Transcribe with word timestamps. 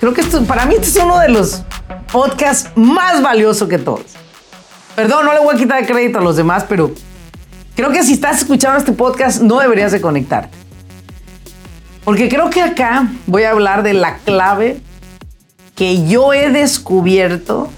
Creo 0.00 0.14
que 0.14 0.22
esto, 0.22 0.42
para 0.44 0.64
mí 0.64 0.74
este 0.74 0.86
es 0.86 0.96
uno 0.96 1.18
de 1.18 1.28
los 1.28 1.62
podcasts 2.10 2.70
más 2.74 3.20
valiosos 3.20 3.68
que 3.68 3.78
todos. 3.78 4.06
Perdón, 4.96 5.26
no 5.26 5.34
le 5.34 5.40
voy 5.40 5.54
a 5.54 5.58
quitar 5.58 5.86
crédito 5.86 6.18
a 6.18 6.22
los 6.22 6.36
demás, 6.36 6.64
pero 6.66 6.92
creo 7.76 7.92
que 7.92 8.02
si 8.02 8.14
estás 8.14 8.38
escuchando 8.38 8.78
este 8.78 8.92
podcast 8.92 9.42
no 9.42 9.58
deberías 9.58 9.92
de 9.92 10.00
conectarte. 10.00 10.56
Porque 12.02 12.30
creo 12.30 12.48
que 12.48 12.62
acá 12.62 13.08
voy 13.26 13.42
a 13.42 13.50
hablar 13.50 13.82
de 13.82 13.92
la 13.92 14.16
clave 14.18 14.80
que 15.74 16.06
yo 16.06 16.32
he 16.32 16.48
descubierto 16.48 17.70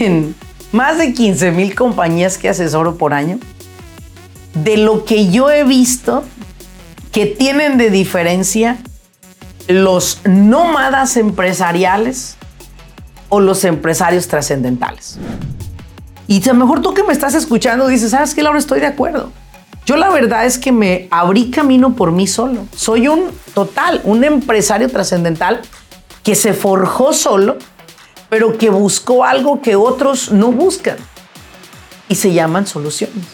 en 0.00 0.34
más 0.70 0.98
de 0.98 1.14
15 1.14 1.50
mil 1.50 1.74
compañías 1.74 2.36
que 2.36 2.50
asesoro 2.50 2.98
por 2.98 3.14
año, 3.14 3.38
de 4.52 4.76
lo 4.76 5.06
que 5.06 5.30
yo 5.30 5.50
he 5.50 5.64
visto 5.64 6.24
que 7.10 7.24
tienen 7.24 7.78
de 7.78 7.90
diferencia 7.90 8.76
los 9.68 10.20
nómadas 10.24 11.16
empresariales 11.16 12.36
o 13.28 13.40
los 13.40 13.64
empresarios 13.64 14.28
trascendentales. 14.28 15.18
Y 16.26 16.42
a 16.48 16.52
lo 16.52 16.60
mejor 16.60 16.80
tú 16.82 16.94
que 16.94 17.02
me 17.02 17.12
estás 17.12 17.34
escuchando 17.34 17.86
dices, 17.86 18.10
¿sabes 18.10 18.34
qué, 18.34 18.42
Laura? 18.42 18.58
Estoy 18.58 18.80
de 18.80 18.86
acuerdo. 18.86 19.30
Yo 19.86 19.96
la 19.96 20.08
verdad 20.08 20.46
es 20.46 20.56
que 20.56 20.72
me 20.72 21.08
abrí 21.10 21.50
camino 21.50 21.94
por 21.94 22.10
mí 22.10 22.26
solo. 22.26 22.66
Soy 22.74 23.08
un 23.08 23.30
total, 23.52 24.00
un 24.04 24.24
empresario 24.24 24.88
trascendental 24.88 25.60
que 26.22 26.34
se 26.34 26.54
forjó 26.54 27.12
solo, 27.12 27.58
pero 28.30 28.56
que 28.56 28.70
buscó 28.70 29.24
algo 29.24 29.60
que 29.60 29.76
otros 29.76 30.32
no 30.32 30.52
buscan. 30.52 30.96
Y 32.08 32.14
se 32.14 32.32
llaman 32.32 32.66
soluciones. 32.66 33.24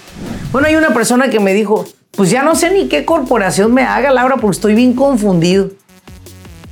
Bueno, 0.50 0.66
hay 0.66 0.74
una 0.74 0.92
persona 0.92 1.30
que 1.30 1.38
me 1.38 1.54
dijo, 1.54 1.86
pues 2.12 2.30
ya 2.30 2.42
no 2.42 2.56
sé 2.56 2.72
ni 2.72 2.88
qué 2.88 3.04
corporación 3.04 3.72
me 3.72 3.82
haga, 3.82 4.10
Laura, 4.10 4.36
porque 4.36 4.56
estoy 4.56 4.74
bien 4.74 4.94
confundido. 4.94 5.70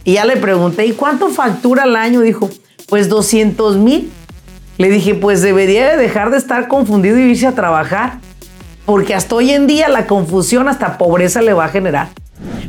Y 0.09 0.15
ya 0.15 0.25
le 0.25 0.39
pregunté, 0.39 0.87
¿y 0.87 0.93
cuánto 0.93 1.29
factura 1.29 1.83
al 1.83 1.95
año? 1.95 2.23
Dijo, 2.23 2.49
pues 2.89 3.11
200 3.11 3.77
mil. 3.77 4.11
Le 4.79 4.89
dije, 4.89 5.15
pues 5.15 5.43
debería 5.43 5.99
dejar 5.99 6.31
de 6.31 6.39
estar 6.39 6.67
confundido 6.67 7.19
y 7.19 7.25
irse 7.25 7.47
a 7.47 7.53
trabajar 7.53 8.19
porque 8.87 9.15
hasta 9.15 9.35
hoy 9.35 9.51
en 9.51 9.67
día 9.67 9.87
la 9.91 10.07
confusión 10.07 10.67
hasta 10.67 10.97
pobreza 10.97 11.43
le 11.43 11.53
va 11.53 11.67
a 11.67 11.69
generar. 11.69 12.09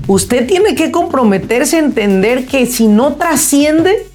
Usted 0.05 0.47
tiene 0.47 0.75
que 0.75 0.91
comprometerse 0.91 1.77
a 1.77 1.79
entender 1.79 2.45
que 2.45 2.65
si 2.65 2.87
no 2.87 3.13
trasciende, 3.13 4.05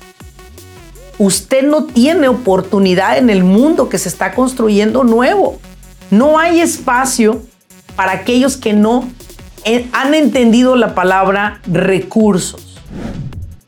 usted 1.17 1.67
no 1.67 1.85
tiene 1.85 2.29
oportunidad 2.29 3.17
en 3.17 3.31
el 3.31 3.43
mundo 3.43 3.89
que 3.89 3.97
se 3.97 4.11
está 4.11 4.35
construyendo 4.35 5.03
nuevo. 5.03 5.59
No 6.11 6.39
hay 6.39 6.61
espacio 6.61 7.41
para 7.97 8.13
aquellos 8.13 8.59
que 8.59 8.75
no 8.75 9.09
han 9.93 10.13
entendido 10.13 10.77
la 10.77 10.95
palabra 10.95 11.63
recursos. 11.67 12.75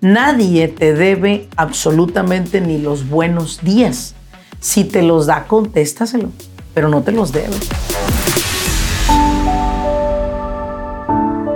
Nadie 0.07 0.69
te 0.69 0.95
debe 0.95 1.49
absolutamente 1.57 2.61
ni 2.61 2.79
los 2.79 3.09
buenos 3.09 3.61
días. 3.63 4.15
Si 4.61 4.85
te 4.85 5.03
los 5.03 5.27
da, 5.27 5.49
contéstaselo, 5.49 6.31
pero 6.75 6.89
no 6.89 7.03
te 7.03 7.11
los 7.11 7.33
debe. 7.33 7.57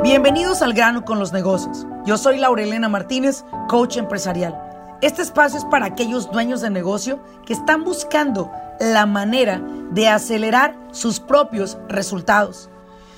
Bienvenidos 0.02 0.62
al 0.62 0.72
grano 0.72 1.04
con 1.04 1.20
los 1.20 1.32
negocios. 1.32 1.86
Yo 2.04 2.18
soy 2.18 2.38
Laurelena 2.38 2.88
Martínez, 2.88 3.44
coach 3.68 3.98
empresarial. 3.98 4.60
Este 5.00 5.22
espacio 5.22 5.58
es 5.58 5.64
para 5.66 5.86
aquellos 5.86 6.32
dueños 6.32 6.60
de 6.60 6.70
negocio 6.70 7.22
que 7.46 7.52
están 7.52 7.84
buscando 7.84 8.50
la 8.80 9.06
manera 9.06 9.62
de 9.92 10.08
acelerar 10.08 10.76
sus 10.90 11.20
propios 11.20 11.78
resultados. 11.88 12.68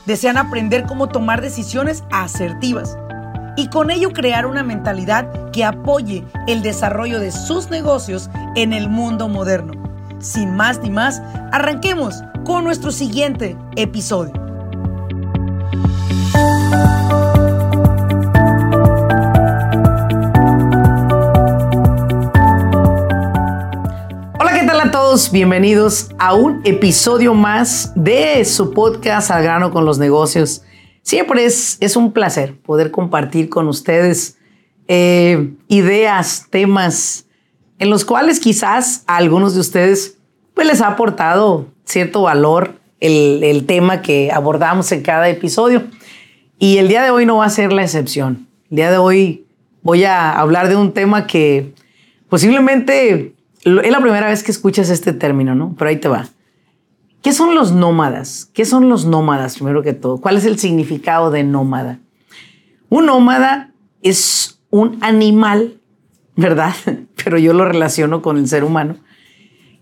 Desean 0.05 0.37
aprender 0.37 0.85
cómo 0.85 1.09
tomar 1.09 1.41
decisiones 1.41 2.05
asertivas 2.11 2.99
y 3.57 3.69
con 3.69 3.91
ello 3.91 4.13
crear 4.13 4.47
una 4.47 4.63
mentalidad 4.63 5.51
que 5.51 5.65
apoye 5.65 6.25
el 6.47 6.63
desarrollo 6.63 7.21
de 7.21 7.33
sus 7.33 7.71
negocios 7.71 8.31
en 8.57 8.73
el 8.73 8.89
mundo 8.89 9.29
moderno. 9.29 9.73
Sin 10.21 10.55
más 10.55 10.81
ni 10.81 10.91
más, 10.91 11.23
arranquemos 11.53 12.23
con 12.45 12.65
nuestro 12.65 12.93
siguiente 12.93 13.57
episodio. 13.77 14.43
bienvenidos 25.31 26.09
a 26.19 26.33
un 26.33 26.63
episodio 26.65 27.35
más 27.35 27.93
de 27.95 28.47
su 28.47 28.73
podcast 28.73 29.31
Al 29.31 29.43
grano 29.43 29.71
con 29.71 29.85
los 29.85 29.99
negocios. 29.99 30.63
Siempre 31.03 31.45
es, 31.45 31.77
es 31.81 31.97
un 31.97 32.13
placer 32.13 32.57
poder 32.57 32.91
compartir 32.91 33.49
con 33.49 33.69
ustedes 33.69 34.39
eh, 34.89 35.53
ideas, 35.69 36.47
temas 36.51 37.27
en 37.79 37.91
los 37.91 38.05
cuales 38.05 38.39
quizás 38.39 39.03
a 39.07 39.17
algunos 39.17 39.55
de 39.55 39.61
ustedes 39.61 40.19
pues 40.55 40.67
les 40.67 40.81
ha 40.81 40.89
aportado 40.89 41.67
cierto 41.85 42.23
valor 42.23 42.79
el, 43.01 43.43
el 43.43 43.67
tema 43.67 44.03
que 44.03 44.31
abordamos 44.31 44.93
en 44.93 45.03
cada 45.03 45.29
episodio. 45.29 45.83
Y 46.59 46.79
el 46.79 46.87
día 46.87 47.03
de 47.03 47.11
hoy 47.11 47.27
no 47.27 47.39
va 47.39 47.47
a 47.47 47.51
ser 47.51 47.73
la 47.73 47.83
excepción. 47.83 48.47
El 48.71 48.77
día 48.77 48.91
de 48.91 48.99
hoy 48.99 49.47
voy 49.83 50.05
a 50.05 50.31
hablar 50.31 50.69
de 50.69 50.77
un 50.77 50.93
tema 50.93 51.27
que 51.27 51.75
posiblemente 52.29 53.35
es 53.65 53.91
la 53.91 54.01
primera 54.01 54.29
vez 54.29 54.43
que 54.43 54.53
escuchas 54.53 54.89
este 54.89 55.13
término, 55.13 55.55
¿no? 55.55 55.75
Pero 55.77 55.89
ahí 55.89 55.97
te 55.97 56.09
va. 56.09 56.29
¿Qué 57.23 57.33
son 57.33 57.55
los 57.55 57.71
nómadas? 57.71 58.51
¿Qué 58.53 58.65
son 58.65 58.89
los 58.89 59.07
nómadas, 59.07 59.55
primero 59.55 59.85
que 59.85 59.93
todo? 59.93 60.19
¿Cuál 60.19 60.39
es 60.39 60.45
el 60.45 60.59
significado 60.59 61.31
de 61.31 61.45
nómada? 61.45 62.01
Un 62.89 63.07
nómada 63.07 63.73
es 64.03 64.61
un 64.71 64.99
animal, 65.03 65.79
¿verdad? 66.35 66.75
Pero 67.25 67.39
yo 67.39 67.53
lo 67.53 67.65
relaciono 67.65 68.23
con 68.23 68.39
el 68.39 68.49
ser 68.49 68.65
humano, 68.65 68.97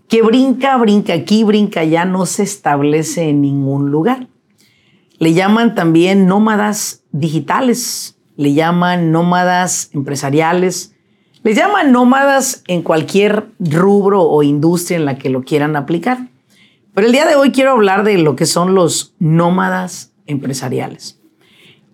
que 0.07 0.21
brinca, 0.21 0.77
brinca 0.77 1.13
aquí, 1.13 1.43
brinca 1.43 1.79
allá, 1.79 2.05
no 2.05 2.27
se 2.27 2.43
establece 2.43 3.29
en 3.29 3.41
ningún 3.41 3.89
lugar. 3.89 4.27
Le 5.17 5.33
llaman 5.33 5.73
también 5.73 6.27
nómadas 6.27 7.03
digitales, 7.11 8.19
le 8.37 8.53
llaman 8.53 9.11
nómadas 9.11 9.89
empresariales, 9.93 10.93
les 11.41 11.55
llaman 11.55 11.91
nómadas 11.91 12.63
en 12.67 12.83
cualquier 12.83 13.47
rubro 13.59 14.21
o 14.21 14.43
industria 14.43 14.97
en 14.97 15.05
la 15.05 15.17
que 15.17 15.29
lo 15.31 15.41
quieran 15.41 15.75
aplicar. 15.75 16.30
Pero 16.93 17.07
el 17.07 17.13
día 17.13 17.25
de 17.25 17.35
hoy 17.35 17.51
quiero 17.51 17.71
hablar 17.71 18.03
de 18.03 18.17
lo 18.17 18.35
que 18.35 18.45
son 18.45 18.75
los 18.75 19.13
nómadas 19.19 20.11
empresariales. 20.25 21.19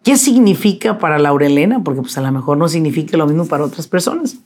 ¿Qué 0.03 0.17
significa 0.17 0.97
para 0.97 1.19
Laurelena? 1.19 1.83
Porque 1.83 2.01
pues 2.01 2.17
a 2.17 2.21
lo 2.21 2.31
mejor 2.31 2.57
no 2.57 2.67
significa 2.67 3.17
lo 3.17 3.27
mismo 3.27 3.45
para 3.45 3.65
otras 3.65 3.87
personas. 3.87 4.37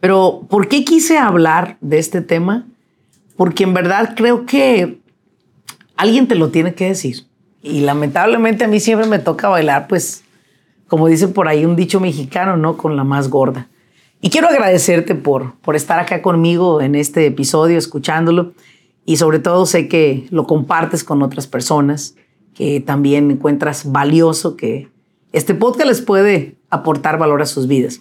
Pero 0.00 0.46
¿por 0.48 0.68
qué 0.68 0.84
quise 0.84 1.18
hablar 1.18 1.78
de 1.80 1.98
este 1.98 2.20
tema? 2.20 2.66
Porque 3.36 3.64
en 3.64 3.74
verdad 3.74 4.14
creo 4.14 4.46
que 4.46 5.00
alguien 5.96 6.28
te 6.28 6.34
lo 6.34 6.50
tiene 6.50 6.74
que 6.74 6.86
decir. 6.86 7.26
Y 7.62 7.80
lamentablemente 7.80 8.64
a 8.64 8.68
mí 8.68 8.78
siempre 8.78 9.08
me 9.08 9.18
toca 9.18 9.48
bailar, 9.48 9.88
pues, 9.88 10.22
como 10.86 11.08
dicen 11.08 11.32
por 11.32 11.48
ahí 11.48 11.64
un 11.64 11.76
dicho 11.76 11.98
mexicano, 11.98 12.58
¿no? 12.58 12.76
Con 12.76 12.96
la 12.96 13.04
más 13.04 13.28
gorda. 13.28 13.68
Y 14.20 14.28
quiero 14.28 14.48
agradecerte 14.48 15.14
por, 15.14 15.54
por 15.56 15.74
estar 15.74 15.98
acá 15.98 16.20
conmigo 16.20 16.80
en 16.82 16.94
este 16.94 17.26
episodio, 17.26 17.78
escuchándolo. 17.78 18.52
Y 19.04 19.16
sobre 19.16 19.38
todo 19.38 19.66
sé 19.66 19.88
que 19.88 20.26
lo 20.30 20.46
compartes 20.46 21.04
con 21.04 21.22
otras 21.22 21.46
personas, 21.46 22.14
que 22.54 22.80
también 22.80 23.30
encuentras 23.30 23.90
valioso 23.90 24.56
que 24.56 24.88
este 25.32 25.54
podcast 25.54 25.88
les 25.88 26.00
puede 26.00 26.56
aportar 26.70 27.18
valor 27.18 27.42
a 27.42 27.46
sus 27.46 27.66
vidas. 27.66 28.00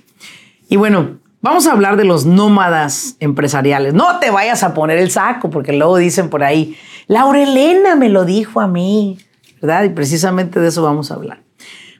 Y 0.69 0.77
bueno, 0.77 1.17
vamos 1.41 1.67
a 1.67 1.71
hablar 1.71 1.97
de 1.97 2.05
los 2.05 2.25
nómadas 2.25 3.17
empresariales. 3.19 3.93
No 3.93 4.19
te 4.19 4.29
vayas 4.31 4.63
a 4.63 4.73
poner 4.73 4.97
el 4.97 5.11
saco, 5.11 5.49
porque 5.49 5.73
luego 5.73 5.97
dicen 5.97 6.29
por 6.29 6.43
ahí, 6.43 6.77
Laurelena 7.07 7.95
me 7.95 8.09
lo 8.09 8.25
dijo 8.25 8.61
a 8.61 8.67
mí, 8.67 9.17
¿verdad? 9.61 9.83
Y 9.83 9.89
precisamente 9.89 10.59
de 10.59 10.69
eso 10.69 10.83
vamos 10.83 11.11
a 11.11 11.15
hablar. 11.15 11.41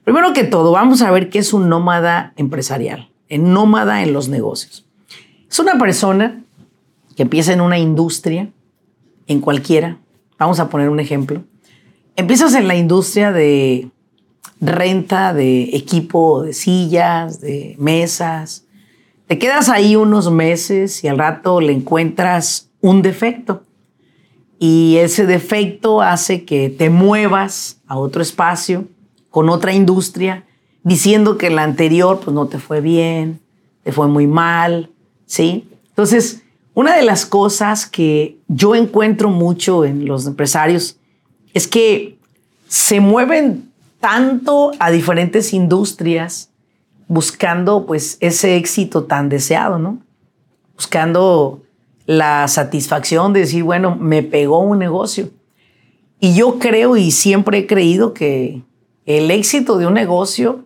Primero 0.03 0.33
que 0.33 0.43
todo, 0.43 0.71
vamos 0.71 1.01
a 1.01 1.11
ver 1.11 1.29
qué 1.29 1.39
es 1.39 1.53
un 1.53 1.69
nómada 1.69 2.33
empresarial 2.35 3.09
en 3.33 3.51
nómada 3.51 4.03
en 4.03 4.13
los 4.13 4.29
negocios. 4.29 4.85
Es 5.49 5.57
una 5.57 5.79
persona 5.79 6.43
que 7.15 7.23
empieza 7.23 7.51
en 7.51 7.61
una 7.61 7.79
industria, 7.79 8.49
en 9.27 9.39
cualquiera. 9.39 9.97
Vamos 10.37 10.59
a 10.59 10.69
poner 10.69 10.89
un 10.89 10.99
ejemplo. 10.99 11.43
Empiezas 12.15 12.53
en 12.55 12.67
la 12.67 12.75
industria 12.75 13.31
de 13.31 13.89
renta 14.61 15.33
de 15.33 15.75
equipo 15.75 16.43
de 16.43 16.53
sillas, 16.53 17.41
de 17.41 17.75
mesas. 17.79 18.65
Te 19.27 19.37
quedas 19.37 19.69
ahí 19.69 19.95
unos 19.95 20.31
meses 20.31 21.03
y 21.03 21.07
al 21.07 21.17
rato 21.17 21.59
le 21.59 21.73
encuentras 21.73 22.69
un 22.81 23.01
defecto. 23.01 23.63
Y 24.59 24.97
ese 24.97 25.25
defecto 25.25 26.01
hace 26.01 26.45
que 26.45 26.69
te 26.69 26.89
muevas 26.89 27.81
a 27.87 27.97
otro 27.97 28.21
espacio 28.21 28.85
con 29.29 29.49
otra 29.49 29.73
industria 29.73 30.45
diciendo 30.83 31.37
que 31.37 31.49
la 31.49 31.63
anterior 31.63 32.19
pues 32.23 32.33
no 32.33 32.47
te 32.47 32.59
fue 32.59 32.79
bien, 32.79 33.41
te 33.83 33.91
fue 33.91 34.07
muy 34.07 34.27
mal, 34.27 34.91
¿sí? 35.25 35.67
Entonces, 35.89 36.42
una 36.73 36.95
de 36.95 37.03
las 37.03 37.25
cosas 37.25 37.85
que 37.85 38.37
yo 38.47 38.75
encuentro 38.75 39.29
mucho 39.29 39.85
en 39.85 40.05
los 40.05 40.25
empresarios 40.25 40.97
es 41.53 41.67
que 41.67 42.17
se 42.67 42.99
mueven 42.99 43.71
tanto 43.99 44.71
a 44.79 44.89
diferentes 44.89 45.53
industrias 45.53 46.49
buscando 47.07 47.85
pues 47.85 48.17
ese 48.21 48.55
éxito 48.55 49.03
tan 49.03 49.29
deseado, 49.29 49.77
¿no? 49.77 49.99
Buscando 50.75 51.61
la 52.05 52.47
satisfacción 52.47 53.33
de 53.33 53.41
decir, 53.41 53.63
bueno, 53.63 53.95
me 53.95 54.23
pegó 54.23 54.59
un 54.59 54.79
negocio. 54.79 55.29
Y 56.19 56.33
yo 56.33 56.57
creo 56.57 56.97
y 56.97 57.11
siempre 57.11 57.59
he 57.59 57.67
creído 57.67 58.13
que 58.13 58.63
el 59.05 59.29
éxito 59.29 59.77
de 59.77 59.85
un 59.85 59.93
negocio 59.93 60.65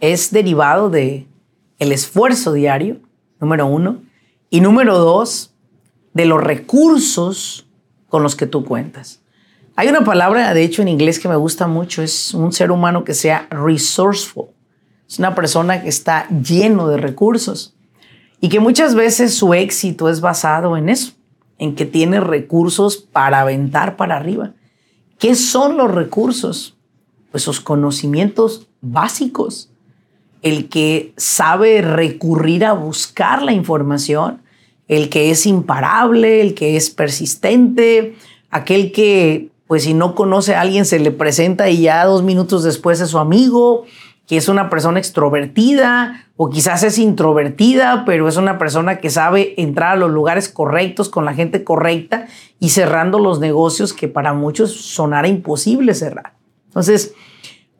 es 0.00 0.32
derivado 0.32 0.90
de 0.90 1.26
el 1.78 1.92
esfuerzo 1.92 2.52
diario, 2.52 2.96
número 3.40 3.66
uno, 3.66 4.00
y 4.52 4.60
número 4.60 4.98
dos, 4.98 5.54
de 6.12 6.26
los 6.26 6.38
recursos 6.38 7.66
con 8.10 8.22
los 8.22 8.36
que 8.36 8.46
tú 8.46 8.66
cuentas. 8.66 9.22
Hay 9.76 9.88
una 9.88 10.04
palabra, 10.04 10.52
de 10.52 10.62
hecho, 10.62 10.82
en 10.82 10.88
inglés 10.88 11.18
que 11.18 11.26
me 11.26 11.36
gusta 11.36 11.66
mucho, 11.66 12.02
es 12.02 12.34
un 12.34 12.52
ser 12.52 12.70
humano 12.70 13.02
que 13.02 13.14
sea 13.14 13.46
resourceful. 13.48 14.48
Es 15.08 15.18
una 15.18 15.34
persona 15.34 15.82
que 15.82 15.88
está 15.88 16.28
lleno 16.28 16.86
de 16.88 16.98
recursos 16.98 17.74
y 18.42 18.50
que 18.50 18.60
muchas 18.60 18.94
veces 18.94 19.34
su 19.34 19.54
éxito 19.54 20.10
es 20.10 20.20
basado 20.20 20.76
en 20.76 20.90
eso, 20.90 21.12
en 21.56 21.74
que 21.74 21.86
tiene 21.86 22.20
recursos 22.20 22.98
para 22.98 23.40
aventar 23.40 23.96
para 23.96 24.16
arriba. 24.16 24.52
¿Qué 25.18 25.34
son 25.34 25.78
los 25.78 25.90
recursos? 25.90 26.76
Pues 27.30 27.42
sus 27.42 27.62
conocimientos 27.62 28.68
básicos. 28.82 29.71
El 30.42 30.68
que 30.68 31.12
sabe 31.16 31.80
recurrir 31.80 32.64
a 32.64 32.72
buscar 32.74 33.42
la 33.42 33.52
información, 33.52 34.42
el 34.88 35.08
que 35.08 35.30
es 35.30 35.46
imparable, 35.46 36.40
el 36.40 36.54
que 36.54 36.76
es 36.76 36.90
persistente, 36.90 38.16
aquel 38.50 38.92
que, 38.92 39.48
pues 39.66 39.84
si 39.84 39.94
no 39.94 40.14
conoce 40.14 40.54
a 40.54 40.60
alguien, 40.60 40.84
se 40.84 40.98
le 40.98 41.10
presenta 41.10 41.70
y 41.70 41.82
ya 41.82 42.04
dos 42.04 42.22
minutos 42.22 42.62
después 42.62 43.00
es 43.00 43.08
su 43.08 43.18
amigo, 43.18 43.84
que 44.26 44.36
es 44.36 44.48
una 44.48 44.70
persona 44.70 44.98
extrovertida 44.98 46.26
o 46.36 46.50
quizás 46.50 46.82
es 46.82 46.98
introvertida, 46.98 48.04
pero 48.04 48.28
es 48.28 48.36
una 48.36 48.58
persona 48.58 48.98
que 48.98 49.10
sabe 49.10 49.54
entrar 49.56 49.92
a 49.92 49.96
los 49.96 50.10
lugares 50.10 50.48
correctos 50.48 51.08
con 51.08 51.24
la 51.24 51.34
gente 51.34 51.64
correcta 51.64 52.26
y 52.58 52.70
cerrando 52.70 53.18
los 53.18 53.40
negocios 53.40 53.92
que 53.92 54.08
para 54.08 54.32
muchos 54.32 54.72
sonara 54.72 55.28
imposible 55.28 55.94
cerrar. 55.94 56.34
Entonces, 56.68 57.14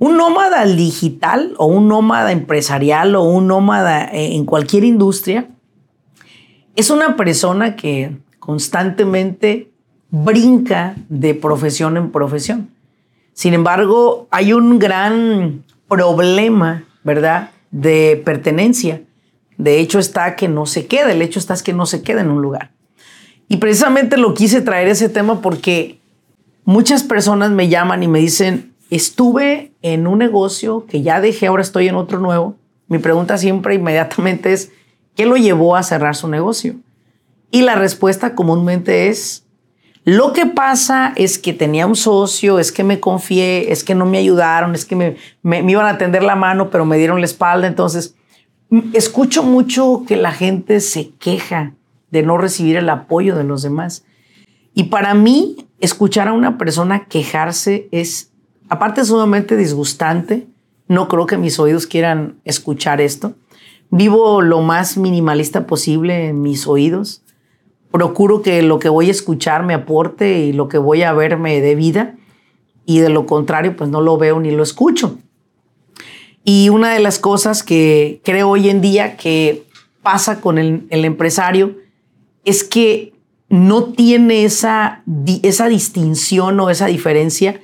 un 0.03 0.17
nómada 0.17 0.65
digital 0.65 1.55
o 1.59 1.67
un 1.67 1.87
nómada 1.87 2.33
empresarial 2.33 3.15
o 3.15 3.23
un 3.23 3.47
nómada 3.47 4.09
en 4.11 4.45
cualquier 4.47 4.83
industria 4.83 5.47
es 6.75 6.91
una 6.91 7.15
persona 7.15 7.77
que 7.77 8.17
constantemente 8.41 9.71
brinca 10.11 10.97
de 11.09 11.37
profesión 11.37 11.97
en 11.97 12.11
profesión. 12.11 12.71
Sin 13.33 13.55
embargo, 13.55 14.27
hay 14.33 14.53
un 14.53 14.81
gran 14.81 15.63
problema, 15.87 16.83
¿verdad? 17.05 17.51
De 17.71 18.21
pertenencia. 18.25 19.03
De 19.57 19.79
hecho 19.79 20.01
está 20.01 20.35
que 20.35 20.49
no 20.49 20.67
se 20.67 20.87
queda, 20.87 21.13
el 21.13 21.23
hecho 21.23 21.39
está 21.39 21.55
es 21.55 21.63
que 21.63 21.75
no 21.75 21.87
se 21.87 22.03
queda 22.03 22.23
en 22.23 22.31
un 22.31 22.43
lugar. 22.43 22.73
Y 23.47 23.59
precisamente 23.59 24.17
lo 24.17 24.35
quise 24.35 24.63
traer 24.63 24.89
ese 24.89 25.09
tema 25.09 25.41
porque 25.41 26.01
muchas 26.65 27.05
personas 27.05 27.53
me 27.53 27.69
llaman 27.69 28.03
y 28.03 28.09
me 28.09 28.19
dicen, 28.19 28.72
estuve 28.97 29.73
en 29.83 30.07
un 30.07 30.19
negocio 30.19 30.87
que 30.87 31.03
ya 31.03 31.21
dejé, 31.21 31.47
ahora 31.47 31.63
estoy 31.63 31.89
en 31.89 31.95
otro 31.95 32.19
nuevo. 32.19 32.57
Mi 32.89 32.99
pregunta 32.99 33.39
siempre 33.39 33.75
inmediatamente 33.75 34.53
es, 34.53 34.71
¿qué 35.15 35.25
lo 35.25 35.37
llevó 35.37 35.77
a 35.77 35.83
cerrar 35.83 36.15
su 36.15 36.29
negocio? 36.29 36.77
Y 37.51 37.63
la 37.63 37.75
respuesta 37.75 38.35
comúnmente 38.35 39.09
es, 39.09 39.47
lo 40.05 40.33
que 40.33 40.47
pasa 40.47 41.13
es 41.17 41.39
que 41.39 41.53
tenía 41.53 41.87
un 41.87 41.97
socio, 41.97 42.59
es 42.59 42.73
que 42.73 42.83
me 42.83 42.99
confié, 42.99 43.71
es 43.73 43.85
que 43.85 43.95
no 43.95 44.05
me 44.05 44.19
ayudaron, 44.19 44.75
es 44.75 44.85
que 44.85 44.97
me, 44.97 45.17
me, 45.43 45.61
iban 45.71 45.87
a 45.87 45.97
tender 45.97 46.23
la 46.23 46.35
mano, 46.35 46.71
pero 46.71 46.85
me 46.85 46.99
dieron 46.99 47.21
la 47.21 47.27
espalda. 47.27 47.69
Entonces, 47.69 48.17
escucho 48.93 49.45
mucho 49.45 50.03
que 50.07 50.17
la 50.17 50.33
gente 50.33 50.81
se 50.81 51.11
queja 51.11 51.75
de 52.11 52.23
no 52.23 52.37
recibir 52.37 52.77
el 52.77 52.89
apoyo 52.89 53.37
de 53.37 53.45
los 53.45 53.63
demás. 53.63 54.05
Y 54.75 54.85
para 54.85 55.15
mí, 55.15 55.69
escuchar 55.79 56.29
a 56.29 56.33
una 56.33 56.59
persona 56.59 57.07
quejarse 57.07 57.89
es, 57.93 58.32
aparte, 58.73 59.05
sumamente 59.05 59.57
disgustante. 59.57 60.47
No 60.89 61.09
creo 61.09 61.27
que 61.27 61.37
mis 61.37 61.59
oídos 61.59 61.87
quieran 61.87 62.41
escuchar 62.45 63.01
esto. 63.01 63.35
Vivo 63.91 64.43
lo 64.43 64.61
más 64.63 64.97
minimalista 64.97 65.67
posible 65.67 66.29
en 66.29 66.43
mis 66.43 66.67
oídos 66.67 67.23
procuro 67.93 68.43
que 68.43 68.63
lo 68.63 68.81
que 68.81 68.89
voy 68.89 69.09
a 69.09 69.13
escuchar 69.13 69.63
me 69.63 69.75
aporte 69.75 70.41
y 70.41 70.53
lo 70.53 70.69
que 70.69 70.79
voy 70.79 71.03
a 71.03 71.13
ver 71.13 71.37
me 71.37 71.61
dé 71.61 71.77
vida 71.77 72.17
y 72.87 72.99
de 72.99 73.11
lo 73.11 73.27
contrario 73.27 73.77
pues 73.77 73.91
no 73.91 74.01
lo 74.01 74.17
veo 74.17 74.41
ni 74.41 74.51
lo 74.51 74.65
escucho. 74.65 75.19
Y 76.43 76.71
una 76.71 76.93
de 76.95 76.99
las 76.99 77.21
cosas 77.21 77.63
que 77.63 78.21
creo 78.25 78.49
hoy 78.49 78.69
en 78.69 78.81
día 78.81 79.17
que 79.17 79.65
pasa 80.03 80.41
con 80.41 80.59
el, 80.59 80.89
empresario 80.91 81.77
es 82.45 82.65
que 82.65 83.13
no 83.49 83.85
tiene 83.85 84.45
esa, 84.45 85.05
esa 85.43 85.69
distinción 85.69 86.59
o 86.59 86.71
esa 86.71 86.87
diferencia 86.87 87.61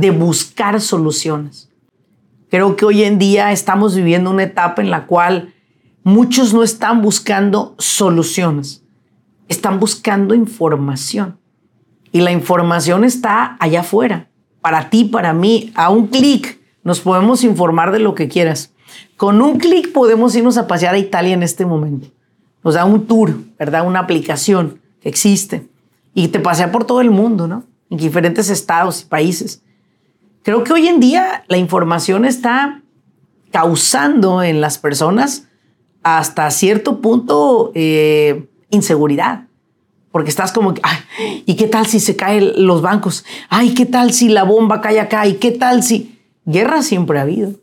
de 0.00 0.10
buscar 0.10 0.80
soluciones. 0.80 1.70
Creo 2.50 2.76
que 2.76 2.84
hoy 2.84 3.02
en 3.02 3.18
día 3.18 3.52
estamos 3.52 3.94
viviendo 3.94 4.30
una 4.30 4.44
etapa 4.44 4.82
en 4.82 4.90
la 4.90 5.06
cual 5.06 5.54
muchos 6.04 6.54
no 6.54 6.62
están 6.62 7.02
buscando 7.02 7.74
soluciones 7.78 8.82
están 9.48 9.80
buscando 9.80 10.34
información. 10.34 11.38
Y 12.12 12.20
la 12.20 12.32
información 12.32 13.04
está 13.04 13.56
allá 13.60 13.80
afuera, 13.80 14.28
para 14.60 14.90
ti, 14.90 15.04
para 15.04 15.32
mí. 15.32 15.72
A 15.74 15.90
un 15.90 16.06
clic 16.06 16.60
nos 16.82 17.00
podemos 17.00 17.44
informar 17.44 17.92
de 17.92 17.98
lo 17.98 18.14
que 18.14 18.28
quieras. 18.28 18.72
Con 19.16 19.42
un 19.42 19.58
clic 19.58 19.92
podemos 19.92 20.34
irnos 20.34 20.56
a 20.56 20.66
pasear 20.66 20.94
a 20.94 20.98
Italia 20.98 21.34
en 21.34 21.42
este 21.42 21.66
momento. 21.66 22.08
Nos 22.62 22.74
da 22.74 22.84
un 22.84 23.06
tour, 23.06 23.36
¿verdad? 23.58 23.86
Una 23.86 24.00
aplicación 24.00 24.80
que 25.00 25.08
existe. 25.08 25.68
Y 26.14 26.28
te 26.28 26.40
pasea 26.40 26.72
por 26.72 26.84
todo 26.84 27.00
el 27.00 27.10
mundo, 27.10 27.46
¿no? 27.46 27.64
En 27.90 27.98
diferentes 27.98 28.48
estados 28.48 29.02
y 29.02 29.04
países. 29.04 29.62
Creo 30.46 30.62
que 30.62 30.72
hoy 30.72 30.86
en 30.86 31.00
día 31.00 31.42
la 31.48 31.56
información 31.56 32.24
está 32.24 32.80
causando 33.50 34.44
en 34.44 34.60
las 34.60 34.78
personas 34.78 35.48
hasta 36.04 36.48
cierto 36.52 37.00
punto 37.00 37.72
eh, 37.74 38.48
inseguridad. 38.70 39.48
Porque 40.12 40.30
estás 40.30 40.52
como, 40.52 40.74
ay, 40.84 41.42
¿y 41.46 41.56
qué 41.56 41.66
tal 41.66 41.86
si 41.86 41.98
se 41.98 42.14
caen 42.14 42.64
los 42.64 42.80
bancos? 42.80 43.24
Ay, 43.48 43.74
¿qué 43.74 43.86
tal 43.86 44.12
si 44.12 44.28
la 44.28 44.44
bomba 44.44 44.80
cae 44.80 45.00
acá? 45.00 45.26
¿Y 45.26 45.34
qué 45.34 45.50
tal 45.50 45.82
si... 45.82 46.16
Guerra 46.44 46.82
siempre 46.82 47.18
ha 47.18 47.22
habido. 47.22 47.54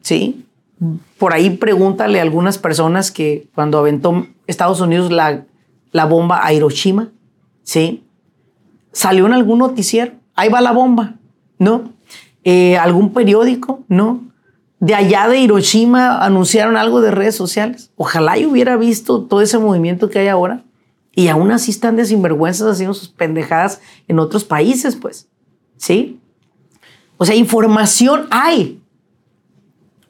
¿Sí? 0.00 0.46
Por 1.18 1.34
ahí 1.34 1.50
pregúntale 1.50 2.20
a 2.20 2.22
algunas 2.22 2.56
personas 2.56 3.10
que 3.10 3.50
cuando 3.54 3.76
aventó 3.76 4.26
Estados 4.46 4.80
Unidos 4.80 5.12
la, 5.12 5.44
la 5.92 6.06
bomba 6.06 6.40
a 6.42 6.54
Hiroshima, 6.54 7.10
¿sí? 7.64 8.02
¿Salió 8.92 9.26
en 9.26 9.34
algún 9.34 9.58
noticiero? 9.58 10.12
Ahí 10.34 10.48
va 10.48 10.62
la 10.62 10.72
bomba, 10.72 11.16
¿no? 11.64 11.92
Eh, 12.44 12.76
¿Algún 12.76 13.12
periódico? 13.12 13.82
No 13.88 14.20
de 14.84 14.94
allá 14.94 15.28
de 15.28 15.38
Hiroshima 15.38 16.22
anunciaron 16.22 16.76
algo 16.76 17.00
de 17.00 17.10
redes 17.10 17.34
sociales. 17.34 17.90
Ojalá 17.96 18.36
yo 18.36 18.50
hubiera 18.50 18.76
visto 18.76 19.22
todo 19.22 19.40
ese 19.40 19.56
movimiento 19.56 20.10
que 20.10 20.18
hay 20.18 20.28
ahora. 20.28 20.62
Y 21.14 21.28
aún 21.28 21.52
así 21.52 21.70
están 21.70 21.96
de 21.96 22.04
sinvergüenzas 22.04 22.68
haciendo 22.68 22.92
sus 22.92 23.08
pendejadas 23.08 23.80
en 24.08 24.18
otros 24.18 24.44
países, 24.44 24.94
pues. 24.94 25.26
¿Sí? 25.78 26.20
O 27.16 27.24
sea, 27.24 27.34
información 27.34 28.26
hay. 28.30 28.78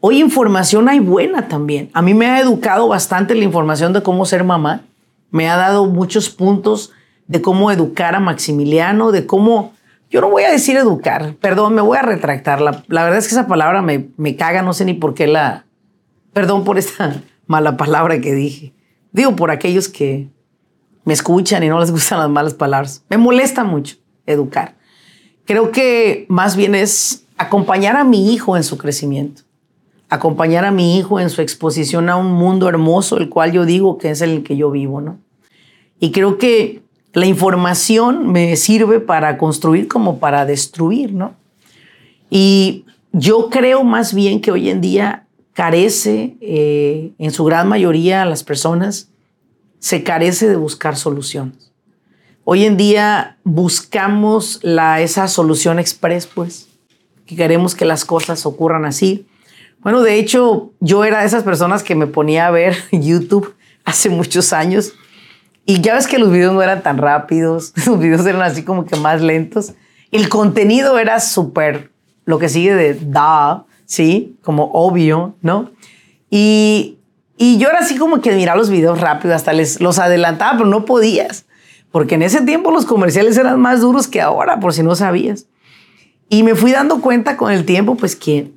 Hoy 0.01 0.19
información 0.19 0.89
hay 0.89 0.99
buena 0.99 1.47
también. 1.47 1.89
A 1.93 2.03
mí 2.03 2.13
me 2.13 2.27
ha 2.27 2.41
educado 2.41 2.89
bastante 2.89 3.37
la 3.37 3.45
información 3.45 3.93
de 3.93 4.03
cómo 4.03 4.27
ser 4.27 4.43
mamá. 4.43 4.83
Me 5.31 5.49
ha 5.49 5.57
dado 5.57 5.87
muchos 5.87 6.31
puntos 6.31 6.91
de 7.29 7.41
cómo 7.41 7.71
educar 7.71 8.17
a 8.17 8.21
Maximiliano, 8.21 9.13
de 9.13 9.25
cómo 9.25 9.73
yo 10.15 10.21
no 10.21 10.31
voy 10.31 10.45
a 10.45 10.53
decir 10.53 10.77
educar, 10.77 11.35
perdón, 11.41 11.75
me 11.75 11.83
voy 11.83 11.99
a 11.99 12.03
retractar. 12.03 12.61
La, 12.61 12.85
verdad 12.87 13.17
es 13.17 13.27
que 13.27 13.35
esa 13.35 13.49
palabra 13.49 13.83
me, 13.83 14.11
me 14.17 14.37
caga, 14.37 14.63
no 14.63 14.73
sé 14.73 14.85
ni 14.85 14.95
por 14.95 15.13
qué 15.13 15.27
la... 15.27 15.67
Perdón 16.33 16.63
por 16.63 16.79
esta 16.79 17.21
mala 17.49 17.77
palabra 17.77 18.21
que 18.21 18.33
dije. 18.33 18.73
Digo 19.11 19.35
por 19.35 19.51
aquellos 19.51 19.89
que 19.89 20.29
me 21.03 21.15
escuchan 21.15 21.65
y 21.65 21.69
no 21.69 21.81
les 21.81 21.91
gustan 21.91 22.21
las 22.21 22.31
malas 22.31 22.55
palabras. 22.55 23.03
Me 23.09 23.19
molesta 23.19 23.65
mucho 23.65 23.97
educar. 24.25 24.77
Creo 25.47 25.73
que 25.73 26.27
más 26.29 26.55
bien 26.55 26.77
es 26.77 27.27
acompañar 27.37 27.97
a 27.97 28.05
mi 28.05 28.33
hijo 28.33 28.57
en 28.57 28.63
su 28.63 28.79
crecimiento, 28.79 29.43
acompañar 30.11 30.65
a 30.65 30.71
mi 30.71 30.97
hijo 30.97 31.19
en 31.19 31.29
su 31.29 31.43
exposición 31.43 32.09
a 32.09 32.15
un 32.15 32.31
mundo 32.31 32.69
hermoso, 32.69 33.17
el 33.17 33.31
cual 33.31 33.51
yo 33.51 33.65
digo 33.65 33.99
que 33.99 34.11
es 34.11 34.21
el 34.21 34.45
que 34.45 34.57
yo 34.57 34.71
vivo, 34.71 35.01
¿no? 35.01 35.19
Y 35.99 36.13
creo 36.13 36.39
que 36.39 36.84
la 37.15 37.27
información 37.27 38.33
me 38.33 38.57
sirve 38.57 38.99
para 38.99 39.39
construir 39.39 39.87
como 39.87 40.19
para 40.19 40.45
destruir, 40.45 41.13
¿no? 41.13 41.35
Y 42.29 42.85
yo 43.13 43.49
creo 43.51 43.85
más 43.85 44.13
bien 44.13 44.41
que 44.41 44.51
hoy 44.51 44.69
en 44.69 44.81
día 44.81 45.27
carece, 45.53 46.37
eh, 46.41 47.13
en 47.19 47.31
su 47.31 47.45
gran 47.45 47.69
mayoría, 47.69 48.25
las 48.25 48.43
personas, 48.43 49.11
se 49.79 50.03
carece 50.03 50.49
de 50.49 50.57
buscar 50.57 50.97
soluciones. 50.97 51.73
Hoy 52.43 52.65
en 52.65 52.77
día 52.77 53.39
buscamos 53.45 54.59
la, 54.63 55.01
esa 55.01 55.29
solución 55.29 55.79
express, 55.79 56.27
pues, 56.27 56.67
que 57.27 57.37
queremos 57.37 57.77
que 57.77 57.85
las 57.85 58.05
cosas 58.05 58.45
ocurran 58.45 58.85
así. 58.85 59.27
Bueno, 59.81 60.03
de 60.03 60.19
hecho, 60.19 60.73
yo 60.81 61.05
era 61.05 61.21
de 61.21 61.27
esas 61.27 61.45
personas 61.45 61.85
que 61.85 61.95
me 61.95 62.09
ponía 62.09 62.49
a 62.49 62.51
ver 62.51 62.77
YouTube 62.93 63.55
hace 63.85 64.11
muchos 64.11 64.53
años 64.53 64.95
y 65.67 65.81
ya 65.81 65.95
ves 65.95 66.07
que 66.07 66.19
los 66.19 66.31
videos 66.31 66.53
no 66.53 66.63
eran 66.63 66.83
tan 66.83 66.99
rápidos, 66.99 67.73
los 67.87 67.99
videos 67.99 68.27
eran 68.27 68.43
así 68.43 68.63
como 68.65 68.85
que 68.85 68.97
más 68.97 69.23
lentos. 69.23 69.75
El 70.11 70.29
contenido 70.29 70.99
era 70.99 71.21
súper, 71.21 71.91
lo 72.25 72.39
que 72.39 72.49
sigue 72.49 72.75
de 72.75 72.95
da, 72.95 73.65
¿sí? 73.87 74.37
Como 74.43 74.71
obvio, 74.73 75.35
¿no? 75.43 75.71
Y, 76.31 76.99
y 77.37 77.59
yo 77.59 77.69
era 77.69 77.81
así 77.81 77.97
como 77.97 78.21
que 78.21 78.33
mirar 78.33 78.57
los 78.57 78.71
videos 78.71 79.01
rápido, 79.01 79.35
hasta 79.35 79.53
les 79.53 79.81
los 79.81 79.99
adelantaba, 79.99 80.59
pero 80.59 80.69
no 80.69 80.85
podías. 80.85 81.47
Porque 81.91 82.17
en 82.17 82.23
ese 82.23 82.43
tiempo 82.43 82.71
los 82.71 82.87
comerciales 82.87 83.37
eran 83.37 83.61
más 83.61 83.81
duros 83.81 84.09
que 84.09 84.21
ahora, 84.21 84.61
por 84.61 84.73
si 84.73 84.83
no 84.83 84.95
sabías. 84.97 85.47
Y 86.29 86.43
me 86.43 86.55
fui 86.55 86.73
dando 86.73 87.01
cuenta 87.01 87.37
con 87.37 87.53
el 87.53 87.65
tiempo, 87.65 87.95
pues 87.95 88.17
que 88.17 88.51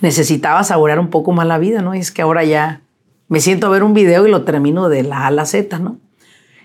necesitaba 0.00 0.64
saborear 0.64 0.98
un 0.98 1.08
poco 1.08 1.32
más 1.32 1.46
la 1.46 1.58
vida, 1.58 1.82
¿no? 1.82 1.94
Y 1.94 1.98
es 1.98 2.10
que 2.10 2.22
ahora 2.22 2.44
ya 2.44 2.80
me 3.28 3.40
siento 3.40 3.66
a 3.66 3.70
ver 3.70 3.82
un 3.82 3.94
video 3.94 4.26
y 4.26 4.30
lo 4.30 4.44
termino 4.44 4.88
de 4.88 5.02
la 5.02 5.20
A 5.20 5.26
a 5.28 5.30
la 5.30 5.46
Z, 5.46 5.78
¿no? 5.78 5.98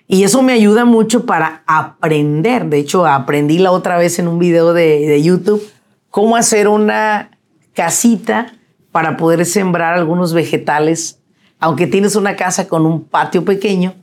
Y 0.08 0.24
eso 0.24 0.42
me 0.42 0.54
ayuda 0.54 0.86
mucho 0.86 1.26
para 1.26 1.64
aprender. 1.68 2.66
De 2.66 2.78
hecho, 2.78 3.06
aprendí 3.06 3.60
la 3.60 3.72
otra 3.72 3.98
vez 3.98 4.20
en 4.20 4.28
un 4.28 4.40
video 4.40 4.74
de, 4.74 5.08
de 5.08 5.22
YouTube 5.22 5.62
cómo 6.10 6.36
hacer 6.36 6.68
una 6.68 7.32
casita 7.74 8.54
para 8.92 9.18
poder 9.18 9.46
sembrar 9.46 9.94
algunos 9.94 10.34
vegetales, 10.34 11.20
aunque 11.60 11.86
tienes 11.86 12.16
una 12.16 12.36
casa 12.36 12.68
con 12.68 12.86
un 12.86 13.04
patio 13.04 13.46
pequeño, 13.46 13.94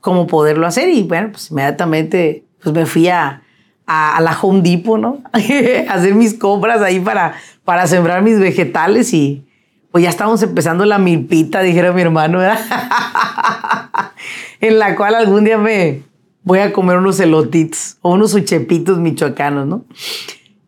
cómo 0.00 0.26
poderlo 0.26 0.66
hacer. 0.66 0.88
Y 0.88 1.02
bueno, 1.02 1.32
pues 1.32 1.50
inmediatamente 1.50 2.44
pues 2.62 2.74
me 2.74 2.86
fui 2.86 3.08
a, 3.08 3.42
a, 3.86 4.20
la 4.20 4.38
Home 4.40 4.62
Depot, 4.62 4.98
¿no? 4.98 5.22
a 5.32 5.92
hacer 5.92 6.14
mis 6.14 6.34
compras 6.34 6.80
ahí 6.80 7.00
para, 7.00 7.34
para 7.64 7.86
sembrar 7.86 8.22
mis 8.22 8.38
vegetales 8.38 9.12
y 9.12 9.44
pues 9.90 10.04
ya 10.04 10.10
estamos 10.10 10.42
empezando 10.42 10.84
la 10.84 10.98
milpita, 10.98 11.62
dijera 11.62 11.92
mi 11.92 12.02
hermano, 12.02 12.40
en 14.60 14.78
la 14.78 14.96
cual 14.96 15.14
algún 15.14 15.44
día 15.44 15.58
me 15.58 16.02
voy 16.42 16.60
a 16.60 16.72
comer 16.72 16.98
unos 16.98 17.18
elotitos 17.20 17.96
o 18.02 18.12
unos 18.12 18.34
uchepitos 18.34 18.98
michoacanos, 18.98 19.66
¿no? 19.66 19.84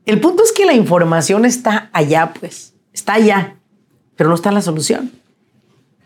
El 0.06 0.20
punto 0.20 0.42
es 0.42 0.52
que 0.52 0.64
la 0.64 0.72
información 0.72 1.44
está 1.44 1.90
allá, 1.92 2.32
pues, 2.38 2.74
está 2.92 3.14
allá, 3.14 3.56
pero 4.16 4.28
no 4.28 4.34
está 4.34 4.50
la 4.50 4.62
solución. 4.62 5.12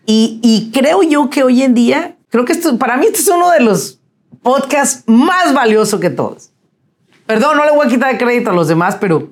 Y, 0.07 0.41
y 0.43 0.71
creo 0.73 1.03
yo 1.03 1.31
que 1.31 1.43
hoy 1.43 1.63
en 1.63 1.75
día, 1.75 2.17
creo 2.29 2.45
que 2.45 2.53
esto, 2.53 2.77
para 2.79 2.97
mí 2.97 3.07
este 3.07 3.21
es 3.21 3.29
uno 3.29 3.51
de 3.51 3.61
los 3.61 4.01
podcasts 4.43 5.05
más 5.07 5.55
valiosos 5.55 6.01
que 6.01 6.11
todos. 6.11 6.51
Perdón, 7.27 7.57
no 7.57 7.65
le 7.65 7.71
voy 7.71 7.87
a 7.87 7.91
quitar 7.91 8.19
crédito 8.19 8.51
a 8.51 8.53
los 8.53 8.69
demás, 8.69 8.97
pero 9.01 9.31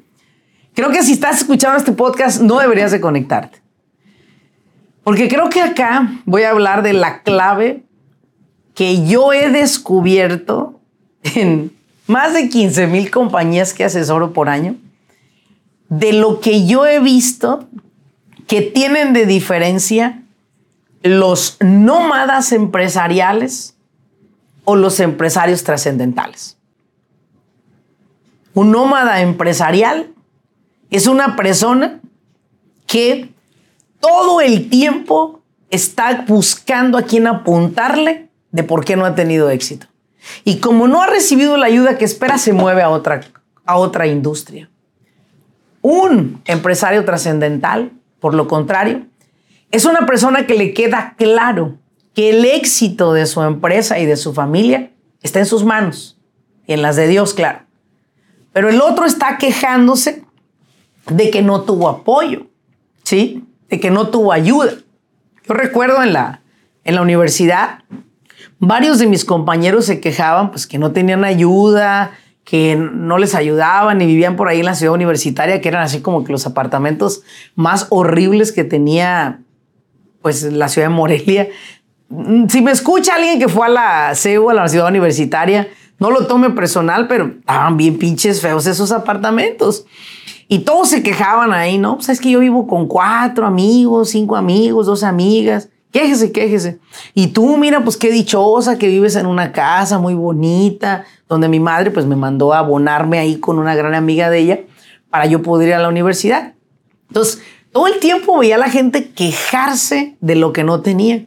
creo 0.75 0.91
que 0.91 1.03
si 1.03 1.13
estás 1.13 1.39
escuchando 1.39 1.79
este 1.79 1.93
podcast 1.93 2.41
no 2.41 2.59
deberías 2.59 2.91
de 2.91 3.01
conectarte. 3.01 3.62
Porque 5.05 5.29
creo 5.29 5.49
que 5.51 5.61
acá 5.61 6.21
voy 6.25 6.43
a 6.43 6.51
hablar 6.51 6.83
de 6.83 6.93
la 6.93 7.23
clave 7.23 7.83
que 8.75 9.07
yo 9.07 9.33
he 9.33 9.51
descubierto 9.51 10.81
en 11.23 11.73
más 12.07 12.35
de 12.35 12.49
15 12.49 12.87
mil 12.87 13.11
compañías 13.11 13.75
que 13.75 13.85
asesoro 13.85 14.33
por 14.33 14.49
año, 14.49 14.77
de 15.89 16.13
lo 16.13 16.41
que 16.41 16.67
yo 16.67 16.87
he 16.87 17.01
visto 17.01 17.69
que 18.47 18.63
tienen 18.63 19.13
de 19.13 19.27
diferencia 19.27 20.23
los 21.03 21.57
nómadas 21.61 22.53
empresariales 22.53 23.77
o 24.65 24.77
los 24.77 25.01
empresarios 25.01 25.65
trascendentales. 25.65 26.57
Un 28.55 28.71
nómada 28.71 29.21
empresarial 29.23 30.13
es 30.91 31.07
una 31.07 31.37
persona 31.37 32.01
que 32.87 33.32
todo 34.03 34.41
el 34.41 34.69
tiempo 34.69 35.43
está 35.71 36.25
buscando 36.27 36.99
a 36.99 37.03
quién 37.03 37.29
apuntarle 37.29 38.29
de 38.51 38.65
por 38.65 38.85
qué 38.85 38.97
no 38.97 39.07
ha 39.07 39.15
tenido 39.15 39.49
éxito. 39.49 39.87
Y 40.45 40.59
como 40.59 40.89
no 40.89 41.03
ha 41.03 41.07
recibido 41.07 41.57
la 41.57 41.67
ayuda 41.67 41.97
que 41.97 42.05
espera, 42.05 42.37
se 42.37 42.53
mueve 42.53 42.83
a 42.83 42.91
otra, 42.91 43.23
a 43.65 43.77
otra 43.77 44.09
industria. 44.09 44.69
Un 45.81 46.43
empresario 46.47 47.05
trascendental, 47.05 47.93
por 48.19 48.35
lo 48.35 48.49
contrario, 48.49 49.07
es 49.71 49.85
una 49.85 50.05
persona 50.05 50.47
que 50.47 50.55
le 50.55 50.75
queda 50.75 51.15
claro 51.17 51.79
que 52.13 52.31
el 52.31 52.45
éxito 52.45 53.13
de 53.13 53.27
su 53.27 53.41
empresa 53.41 54.01
y 54.01 54.07
de 54.07 54.17
su 54.17 54.35
familia 54.35 54.91
está 55.23 55.39
en 55.39 55.47
sus 55.47 55.65
manos 55.65 56.19
y 56.67 56.73
en 56.73 56.83
las 56.83 56.97
de 56.97 57.07
Dios, 57.07 57.35
claro. 57.35 57.61
Pero 58.53 58.69
el 58.69 58.81
otro 58.81 59.07
está 59.07 59.39
quejándose 59.39 60.25
de 61.09 61.31
que 61.31 61.41
no 61.41 61.63
tuvo 61.63 61.89
apoyo, 61.89 62.49
¿sí? 63.05 63.45
Que 63.81 63.91
no 63.91 64.09
tuvo 64.09 64.33
ayuda. 64.33 64.73
Yo 65.47 65.55
recuerdo 65.55 66.03
en 66.03 66.13
la, 66.13 66.43
en 66.85 66.95
la 66.95 67.03
universidad, 67.03 67.81
varios 68.59 68.99
de 68.99 69.07
mis 69.07 69.25
compañeros 69.25 69.87
se 69.87 70.01
quejaban 70.01 70.51
pues 70.51 70.67
que 70.67 70.79
no 70.79 70.93
tenían 70.93 71.25
ayuda, 71.25 72.13
que 72.45 72.77
no 72.77 73.19
les 73.19 73.35
ayudaban 73.35 74.01
y 74.01 74.07
vivían 74.07 74.37
por 74.37 74.49
ahí 74.49 74.61
en 74.61 74.67
la 74.67 74.75
ciudad 74.75 74.95
universitaria, 74.95 75.61
que 75.61 75.69
eran 75.69 75.83
así 75.83 76.01
como 76.01 76.25
que 76.25 76.33
los 76.33 76.47
apartamentos 76.47 77.23
más 77.55 77.87
horribles 77.91 78.53
que 78.53 78.65
tenía 78.65 79.41
pues 80.21 80.43
la 80.45 80.69
ciudad 80.69 80.89
de 80.89 80.95
Morelia. 80.95 81.49
Si 82.49 82.61
me 82.61 82.73
escucha 82.73 83.15
alguien 83.15 83.39
que 83.39 83.49
fue 83.49 83.67
a 83.67 83.71
la 83.71 84.15
CEU, 84.15 84.51
a 84.51 84.55
la 84.55 84.69
ciudad 84.69 84.89
universitaria, 84.89 85.69
no 85.99 86.11
lo 86.11 86.27
tome 86.27 86.51
personal, 86.51 87.07
pero 87.09 87.33
estaban 87.39 87.77
bien 87.77 87.99
pinches 87.99 88.41
feos 88.41 88.67
esos 88.67 88.93
apartamentos. 88.93 89.87
Y 90.49 90.61
todos 90.61 90.89
se 90.91 91.03
quejaban 91.03 91.53
ahí, 91.53 91.79
¿no? 91.79 91.97
Pues 91.97 92.09
es 92.09 92.21
que 92.21 92.31
yo 92.31 92.41
vivo 92.41 92.67
con 92.67 92.87
cuatro 92.87 93.47
amigos, 93.47 94.11
cinco 94.11 94.37
amigos, 94.37 94.87
dos 94.87 95.03
amigas. 95.03 95.69
Quéjese, 95.91 96.33
quéjese. 96.33 96.79
Y 97.15 97.29
tú, 97.29 97.57
mira, 97.57 97.85
pues 97.85 97.97
qué 97.97 98.11
dichosa 98.11 98.79
que 98.79 98.89
vives 98.89 99.17
en 99.17 99.27
una 99.27 99.53
casa 99.53 99.99
muy 99.99 100.15
bonita, 100.15 101.05
donde 101.29 101.49
mi 101.49 101.61
madre 101.61 101.91
pues 101.91 102.07
me 102.07 102.17
mandó 102.17 102.53
a 102.53 102.61
abonarme 102.61 103.19
ahí 103.19 103.37
con 103.37 103.59
una 103.59 103.75
gran 103.75 103.95
amiga 103.95 104.31
de 104.31 104.39
ella 104.39 104.61
para 105.11 105.27
yo 105.27 105.43
poder 105.43 105.69
ir 105.69 105.75
a 105.75 105.79
la 105.81 105.89
universidad. 105.89 106.55
Entonces, 107.09 107.43
todo 107.73 107.87
el 107.87 108.01
tiempo 108.01 108.39
veía 108.39 108.57
a 108.57 108.59
la 108.59 108.71
gente 108.71 109.11
quejarse 109.13 110.17
de 110.21 110.35
lo 110.35 110.53
que 110.53 110.65
no 110.65 110.81
tenía. 110.81 111.27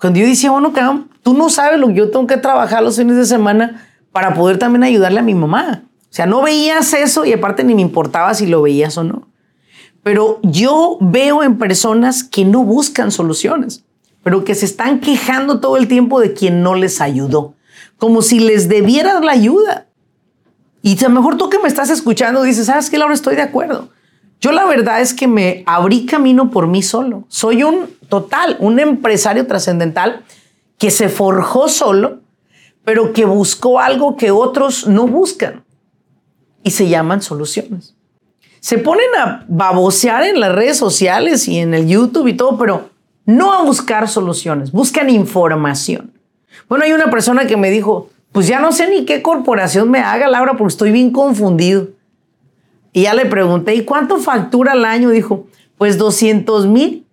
Cuando 0.00 0.20
yo 0.20 0.26
decía, 0.26 0.50
bueno, 0.50 0.72
cabrón, 0.72 1.10
tú 1.22 1.34
no 1.34 1.50
sabes 1.50 1.78
lo 1.78 1.88
que 1.88 1.94
yo 1.94 2.10
tengo 2.10 2.26
que 2.26 2.36
trabajar 2.36 2.82
los 2.82 2.96
fines 2.96 3.16
de 3.16 3.26
semana 3.26 3.86
para 4.12 4.34
poder 4.34 4.58
también 4.58 4.84
ayudarle 4.84 5.20
a 5.20 5.22
mi 5.22 5.34
mamá. 5.34 5.84
O 6.10 6.14
sea, 6.14 6.26
no 6.26 6.42
veías 6.42 6.92
eso 6.94 7.24
y 7.24 7.32
aparte 7.32 7.64
ni 7.64 7.74
me 7.74 7.82
importaba 7.82 8.32
si 8.34 8.46
lo 8.46 8.62
veías 8.62 8.96
o 8.96 9.04
no. 9.04 9.28
Pero 10.02 10.40
yo 10.42 10.96
veo 11.00 11.42
en 11.42 11.58
personas 11.58 12.24
que 12.24 12.44
no 12.44 12.64
buscan 12.64 13.10
soluciones, 13.10 13.84
pero 14.22 14.44
que 14.44 14.54
se 14.54 14.64
están 14.64 15.00
quejando 15.00 15.60
todo 15.60 15.76
el 15.76 15.88
tiempo 15.88 16.20
de 16.20 16.32
quien 16.32 16.62
no 16.62 16.74
les 16.74 17.00
ayudó, 17.00 17.54
como 17.98 18.22
si 18.22 18.40
les 18.40 18.68
debieras 18.68 19.22
la 19.24 19.32
ayuda. 19.32 19.86
Y 20.82 20.98
a 21.04 21.08
lo 21.08 21.14
mejor 21.14 21.36
tú 21.36 21.50
que 21.50 21.58
me 21.58 21.68
estás 21.68 21.90
escuchando 21.90 22.42
dices, 22.42 22.66
¿sabes 22.66 22.88
qué, 22.88 22.98
Laura? 22.98 23.14
Estoy 23.14 23.36
de 23.36 23.42
acuerdo. 23.42 23.90
Yo 24.40 24.52
la 24.52 24.64
verdad 24.64 25.00
es 25.00 25.12
que 25.12 25.26
me 25.26 25.64
abrí 25.66 26.06
camino 26.06 26.50
por 26.50 26.68
mí 26.68 26.82
solo. 26.82 27.24
Soy 27.28 27.64
un 27.64 27.90
total, 28.08 28.56
un 28.60 28.78
empresario 28.78 29.46
trascendental 29.46 30.24
que 30.78 30.90
se 30.90 31.08
forjó 31.08 31.68
solo 31.68 32.20
pero 32.88 33.12
que 33.12 33.26
buscó 33.26 33.80
algo 33.80 34.16
que 34.16 34.30
otros 34.30 34.86
no 34.86 35.06
buscan 35.06 35.62
y 36.68 36.70
se 36.70 36.86
llaman 36.86 37.22
soluciones. 37.22 37.94
Se 38.60 38.76
ponen 38.76 39.06
a 39.18 39.46
babosear 39.48 40.24
en 40.24 40.38
las 40.38 40.54
redes 40.54 40.76
sociales 40.76 41.48
y 41.48 41.60
en 41.60 41.72
el 41.72 41.88
YouTube 41.88 42.28
y 42.28 42.34
todo, 42.34 42.58
pero 42.58 42.90
no 43.24 43.54
a 43.54 43.62
buscar 43.62 44.06
soluciones, 44.06 44.70
buscan 44.70 45.08
información. 45.08 46.12
Bueno, 46.68 46.84
hay 46.84 46.92
una 46.92 47.08
persona 47.08 47.46
que 47.46 47.56
me 47.56 47.70
dijo, 47.70 48.10
pues 48.32 48.46
ya 48.46 48.60
no 48.60 48.70
sé 48.72 48.86
ni 48.86 49.06
qué 49.06 49.22
corporación 49.22 49.90
me 49.90 50.00
haga, 50.00 50.28
Laura, 50.28 50.58
porque 50.58 50.72
estoy 50.72 50.92
bien 50.92 51.10
confundido. 51.10 51.88
Y 52.92 53.04
ya 53.04 53.14
le 53.14 53.24
pregunté, 53.24 53.74
¿y 53.74 53.86
cuánto 53.86 54.18
factura 54.18 54.72
al 54.72 54.84
año? 54.84 55.08
Dijo, 55.08 55.46
pues 55.78 55.96
200 55.96 56.66
mil. 56.66 57.06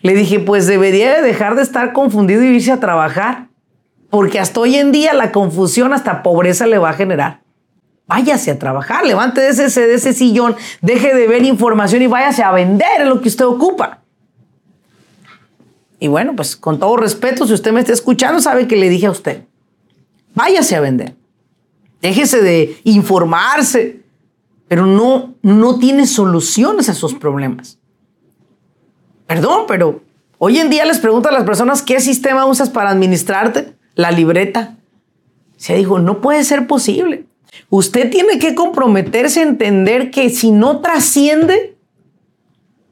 Le 0.00 0.14
dije, 0.14 0.40
pues 0.40 0.66
debería 0.66 1.20
dejar 1.20 1.56
de 1.56 1.62
estar 1.62 1.92
confundido 1.92 2.42
y 2.42 2.46
irse 2.46 2.72
a 2.72 2.80
trabajar 2.80 3.48
porque 4.08 4.38
hasta 4.38 4.60
hoy 4.60 4.76
en 4.76 4.92
día 4.92 5.12
la 5.12 5.30
confusión 5.30 5.92
hasta 5.92 6.22
pobreza 6.22 6.66
le 6.66 6.78
va 6.78 6.90
a 6.90 6.94
generar. 6.94 7.43
Váyase 8.06 8.50
a 8.50 8.58
trabajar, 8.58 9.06
levante 9.06 9.40
de 9.40 9.48
ese, 9.48 9.94
ese 9.94 10.12
sillón, 10.12 10.56
deje 10.82 11.14
de 11.14 11.26
ver 11.26 11.42
información 11.44 12.02
y 12.02 12.06
váyase 12.06 12.42
a 12.42 12.52
vender 12.52 13.06
lo 13.06 13.20
que 13.20 13.28
usted 13.28 13.46
ocupa. 13.46 14.00
Y 15.98 16.08
bueno, 16.08 16.36
pues 16.36 16.54
con 16.54 16.78
todo 16.78 16.98
respeto, 16.98 17.46
si 17.46 17.54
usted 17.54 17.72
me 17.72 17.80
está 17.80 17.94
escuchando, 17.94 18.40
sabe 18.40 18.68
que 18.68 18.76
le 18.76 18.90
dije 18.90 19.06
a 19.06 19.10
usted, 19.10 19.44
váyase 20.34 20.76
a 20.76 20.80
vender. 20.80 21.14
Déjese 22.02 22.42
de 22.42 22.78
informarse, 22.84 24.02
pero 24.68 24.84
no, 24.84 25.34
no 25.40 25.78
tiene 25.78 26.06
soluciones 26.06 26.90
a 26.90 26.94
sus 26.94 27.14
problemas. 27.14 27.78
Perdón, 29.26 29.64
pero 29.66 30.02
hoy 30.36 30.58
en 30.58 30.68
día 30.68 30.84
les 30.84 30.98
pregunto 30.98 31.30
a 31.30 31.32
las 31.32 31.44
personas 31.44 31.80
qué 31.80 32.00
sistema 32.00 32.44
usas 32.44 32.68
para 32.68 32.90
administrarte 32.90 33.74
la 33.94 34.10
libreta. 34.10 34.76
Se 35.56 35.74
dijo, 35.74 35.98
no 35.98 36.20
puede 36.20 36.44
ser 36.44 36.66
posible. 36.66 37.24
Usted 37.70 38.10
tiene 38.10 38.38
que 38.38 38.54
comprometerse 38.54 39.40
a 39.40 39.44
entender 39.44 40.10
que 40.10 40.30
si 40.30 40.50
no 40.50 40.80
trasciende, 40.80 41.76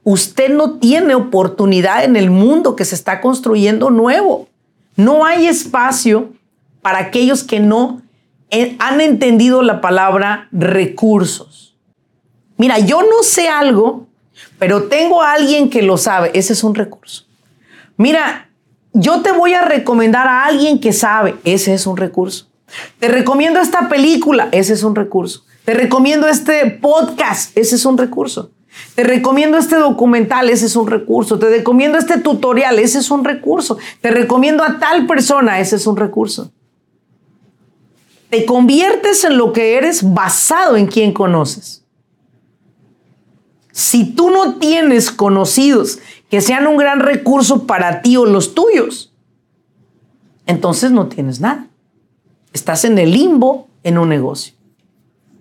usted 0.05 0.51
no 0.51 0.79
tiene 0.79 1.15
oportunidad 1.15 2.05
en 2.05 2.17
el 2.17 2.31
mundo 2.31 2.77
que 2.77 2.85
se 2.85 2.95
está 2.95 3.21
construyendo 3.21 3.91
nuevo. 3.91 4.49
No 4.97 5.25
hay 5.25 5.47
espacio 5.47 6.33
para 6.81 6.99
aquellos 6.99 7.45
que 7.45 7.61
no 7.61 8.03
eh, 8.51 8.77
han 8.79 9.01
entendido 9.01 9.63
la 9.63 9.81
palabra 9.81 10.49
recursos. 10.53 11.75
Mira, 12.57 12.79
yo 12.79 13.03
no 13.03 13.23
sé 13.23 13.49
algo, 13.49 14.07
pero 14.59 14.85
tengo 14.85 15.23
a 15.23 15.33
alguien 15.33 15.71
que 15.71 15.83
lo 15.83 15.97
sabe. 15.97 16.31
Ese 16.35 16.53
es 16.53 16.63
un 16.63 16.75
recurso. 16.75 17.25
Mira, 17.97 18.51
yo 18.93 19.23
te 19.23 19.33
voy 19.33 19.55
a 19.55 19.63
recomendar 19.63 20.29
a 20.29 20.45
alguien 20.45 20.79
que 20.81 20.93
sabe. 20.93 21.37
Ese 21.45 21.73
es 21.75 21.87
un 21.87 21.97
recurso. 21.97 22.52
Te 22.99 23.09
recomiendo 23.09 23.61
esta 23.61 23.89
película. 23.89 24.49
Ese 24.53 24.73
es 24.73 24.83
un 24.83 24.95
recurso. 24.95 25.45
Te 25.65 25.75
recomiendo 25.75 26.29
este 26.29 26.71
podcast. 26.71 27.57
Ese 27.57 27.77
es 27.77 27.85
un 27.85 27.99
recurso. 27.99 28.51
Te 28.95 29.05
recomiendo 29.05 29.59
este 29.59 29.77
documental, 29.77 30.51
ese 30.51 30.67
es 30.67 30.77
un 30.77 30.87
recurso. 30.87 31.39
Te 31.39 31.49
recomiendo 31.49 31.99
este 31.99 32.19
tutorial, 32.19 32.79
ese 32.79 32.99
es 32.99 33.11
un 33.11 33.25
recurso. 33.25 33.79
Te 34.01 34.11
recomiendo 34.11 34.63
a 34.63 34.79
tal 34.79 35.07
persona, 35.07 35.61
ese 35.61 35.77
es 35.77 35.87
un 35.87 35.97
recurso. 35.97 36.53
Te 38.31 38.47
conviertes 38.47 39.25
en 39.25 39.37
lo 39.37 39.53
que 39.53 39.77
eres 39.77 40.15
basado 40.15 40.77
en 40.77 40.87
quien 40.87 41.13
conoces. 41.13 41.85
Si 43.73 44.15
tú 44.15 44.31
no 44.31 44.57
tienes 44.57 45.11
conocidos 45.11 45.99
que 46.31 46.41
sean 46.41 46.67
un 46.67 46.77
gran 46.77 47.01
recurso 47.01 47.67
para 47.67 48.03
ti 48.03 48.17
o 48.17 48.27
los 48.27 48.55
tuyos, 48.55 49.15
entonces 50.47 50.91
no 50.91 51.09
tienes 51.09 51.41
nada. 51.41 51.69
Estás 52.53 52.85
en 52.85 52.99
el 52.99 53.13
limbo 53.13 53.69
en 53.83 53.99
un 53.99 54.09
negocio. 54.09 54.55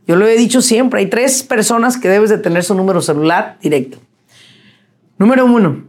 Yo 0.07 0.15
lo 0.15 0.27
he 0.27 0.35
dicho 0.35 0.61
siempre, 0.61 0.99
hay 0.99 1.07
tres 1.07 1.43
personas 1.43 1.97
que 1.97 2.09
debes 2.09 2.29
de 2.29 2.37
tener 2.37 2.63
su 2.63 2.75
número 2.75 3.01
celular 3.01 3.57
directo. 3.61 3.99
Número 5.17 5.45
uno, 5.45 5.83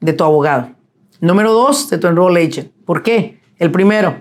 de 0.00 0.12
tu 0.12 0.24
abogado. 0.24 0.70
Número 1.20 1.52
dos, 1.52 1.90
de 1.90 1.98
tu 1.98 2.06
enroll 2.06 2.36
agent. 2.36 2.70
¿Por 2.84 3.02
qué? 3.02 3.40
El 3.58 3.72
primero, 3.72 4.20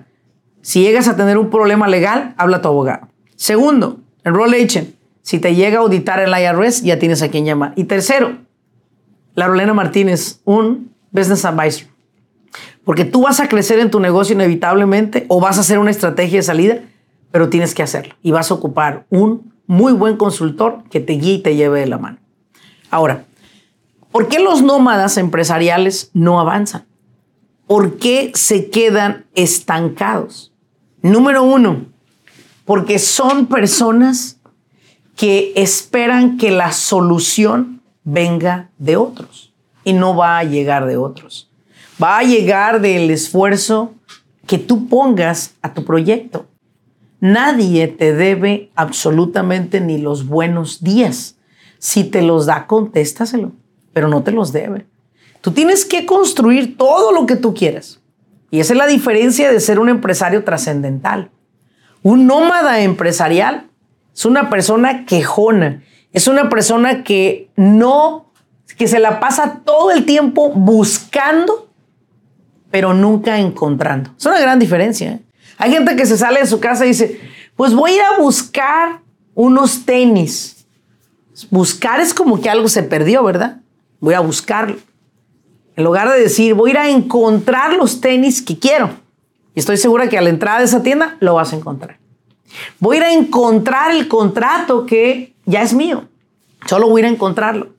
si 0.62 0.82
llegas 0.82 1.08
a 1.08 1.16
tener 1.16 1.38
un 1.38 1.50
problema 1.50 1.88
legal, 1.88 2.34
habla 2.38 2.58
a 2.58 2.62
tu 2.62 2.68
abogado. 2.68 3.08
Segundo, 3.36 4.00
enroll 4.24 4.54
agent. 4.54 4.96
Si 5.22 5.40
te 5.40 5.56
llega 5.56 5.78
a 5.78 5.82
auditar 5.82 6.20
el 6.20 6.32
IRS, 6.32 6.82
ya 6.82 6.98
tienes 7.00 7.22
a 7.22 7.30
quien 7.30 7.46
llamar. 7.46 7.74
Y 7.76 7.84
tercero, 7.84 8.38
la 9.36 9.48
Martínez, 9.74 10.40
un 10.46 10.92
business 11.12 11.46
advisor. 11.46 11.88
Porque 12.88 13.06
tú 13.06 13.22
vas 13.22 13.40
a 13.40 13.48
crecer 13.48 13.78
en 13.78 13.92
tu 13.92 14.00
negocio 14.00 14.34
inevitablemente 14.34 15.28
o 15.28 15.40
vas 15.40 15.60
a 15.60 15.62
hacer 15.62 15.78
una 15.78 15.92
estrategia 15.92 16.40
de 16.40 16.44
salida 16.44 16.80
pero 17.32 17.50
tienes 17.50 17.76
que 17.76 17.84
hacerlo 17.84 18.16
y 18.24 18.32
vas 18.32 18.52
a 18.52 18.54
ocupar 18.56 19.06
un 19.10 19.54
muy 19.68 19.94
buen 19.94 20.18
consultor 20.18 20.84
que 20.90 21.00
te 21.00 21.14
guíe 21.14 21.36
y 21.36 21.40
te 21.40 21.56
lleve 21.56 21.82
de 21.82 21.88
la 21.88 21.98
mano. 21.98 22.18
Ahora, 22.90 23.26
¿por 24.12 24.28
qué 24.28 24.40
los 24.40 24.62
nómadas 24.62 25.18
empresariales 25.18 26.10
no 26.14 26.40
avanzan? 26.40 26.86
¿Por 27.68 27.98
qué 27.98 28.32
se 28.34 28.70
quedan 28.70 29.26
estancados? 29.36 30.54
Número 31.02 31.44
uno, 31.44 31.86
porque 32.66 32.98
son 32.98 33.48
personas 33.48 34.40
que 35.16 35.52
esperan 35.56 36.38
que 36.38 36.52
la 36.52 36.72
solución 36.72 37.82
venga 38.04 38.70
de 38.78 38.96
otros 38.96 39.54
y 39.84 39.94
no 39.94 40.16
va 40.16 40.38
a 40.38 40.44
llegar 40.44 40.86
de 40.86 40.96
otros. 40.96 41.47
Va 42.02 42.20
a 42.20 42.24
llegar 42.24 42.82
del 42.82 43.10
esfuerzo 43.10 43.94
que 44.46 44.58
tú 44.58 44.88
pongas 44.88 45.56
a 45.62 45.74
tu 45.74 45.84
proyecto. 45.84 46.46
Nadie 47.20 47.88
te 47.88 48.14
debe 48.14 48.70
absolutamente 48.76 49.82
ni 49.82 49.98
los 49.98 50.28
buenos 50.28 50.84
días. 50.84 51.38
Si 51.80 52.04
te 52.04 52.22
los 52.22 52.46
da, 52.46 52.68
contéstaselo, 52.68 53.52
pero 53.94 54.08
no 54.08 54.24
te 54.24 54.32
los 54.32 54.54
debe. 54.54 54.86
Tú 55.42 55.52
tienes 55.52 55.86
que 55.86 56.06
construir 56.06 56.78
todo 56.78 57.12
lo 57.12 57.26
que 57.26 57.36
tú 57.36 57.54
quieras. 57.54 58.00
Y 58.52 58.60
esa 58.60 58.74
es 58.74 58.78
la 58.78 58.88
diferencia 58.88 59.52
de 59.52 59.60
ser 59.60 59.80
un 59.80 59.90
empresario 59.90 60.44
trascendental. 60.44 61.32
Un 62.04 62.28
nómada 62.28 62.82
empresarial 62.82 63.68
es 64.14 64.26
una 64.26 64.50
persona 64.50 65.06
quejona, 65.06 65.84
es 66.14 66.28
una 66.28 66.50
persona 66.50 67.04
que 67.04 67.50
no, 67.56 68.32
que 68.78 68.88
se 68.88 69.00
la 69.00 69.20
pasa 69.20 69.62
todo 69.66 69.92
el 69.92 70.06
tiempo 70.06 70.50
buscando, 70.52 71.67
pero 72.72 72.94
nunca 72.94 73.40
encontrando. 73.40 74.12
Es 74.18 74.26
una 74.26 74.40
gran 74.40 74.60
diferencia. 74.60 75.12
¿eh? 75.12 75.22
Hay 75.58 75.72
gente 75.72 75.96
que 75.96 76.06
se 76.06 76.18
sale 76.18 76.40
de 76.40 76.48
su 76.48 76.60
casa 76.60 76.86
y 76.86 76.90
dice, 76.90 77.20
pues 77.56 77.74
voy 77.74 77.92
a 77.92 77.96
ir 77.96 78.02
a 78.02 78.22
buscar 78.22 79.02
unos 79.34 79.86
tenis. 79.86 80.66
Buscar 81.50 82.00
es 82.00 82.14
como 82.14 82.42
que 82.42 82.50
algo 82.50 82.68
se 82.68 82.84
perdió, 82.84 83.24
¿verdad? 83.24 83.62
Voy 84.00 84.14
a 84.14 84.20
buscarlo. 84.20 84.78
En 85.76 85.84
lugar 85.84 86.10
de 86.10 86.20
decir, 86.20 86.56
voy 86.56 86.72
a 86.72 86.74
ir 86.74 86.78
a 86.80 86.90
encontrar 86.90 87.74
los 87.74 88.02
tenis 88.02 88.42
que 88.42 88.58
quiero. 88.58 88.90
Y 89.54 89.60
estoy 89.60 89.78
segura 89.78 90.10
que 90.10 90.18
a 90.18 90.22
la 90.22 90.30
entrada 90.30 90.60
de 90.60 90.66
esa 90.66 90.84
tienda 90.84 91.18
lo 91.20 91.36
vas 91.36 91.54
a 91.54 91.56
encontrar. 91.56 92.00
Voy 92.80 92.98
a 92.98 93.00
ir 93.00 93.06
a 93.06 93.14
encontrar 93.14 93.92
el 93.92 94.08
contrato 94.08 94.86
que 94.86 95.36
ya 95.46 95.62
es 95.62 95.74
mío. 95.74 96.08
Solo 96.66 96.90
voy 96.90 97.02
a 97.02 97.06
ir 97.06 97.12
a 97.12 97.14
encontrarlo. 97.14 97.70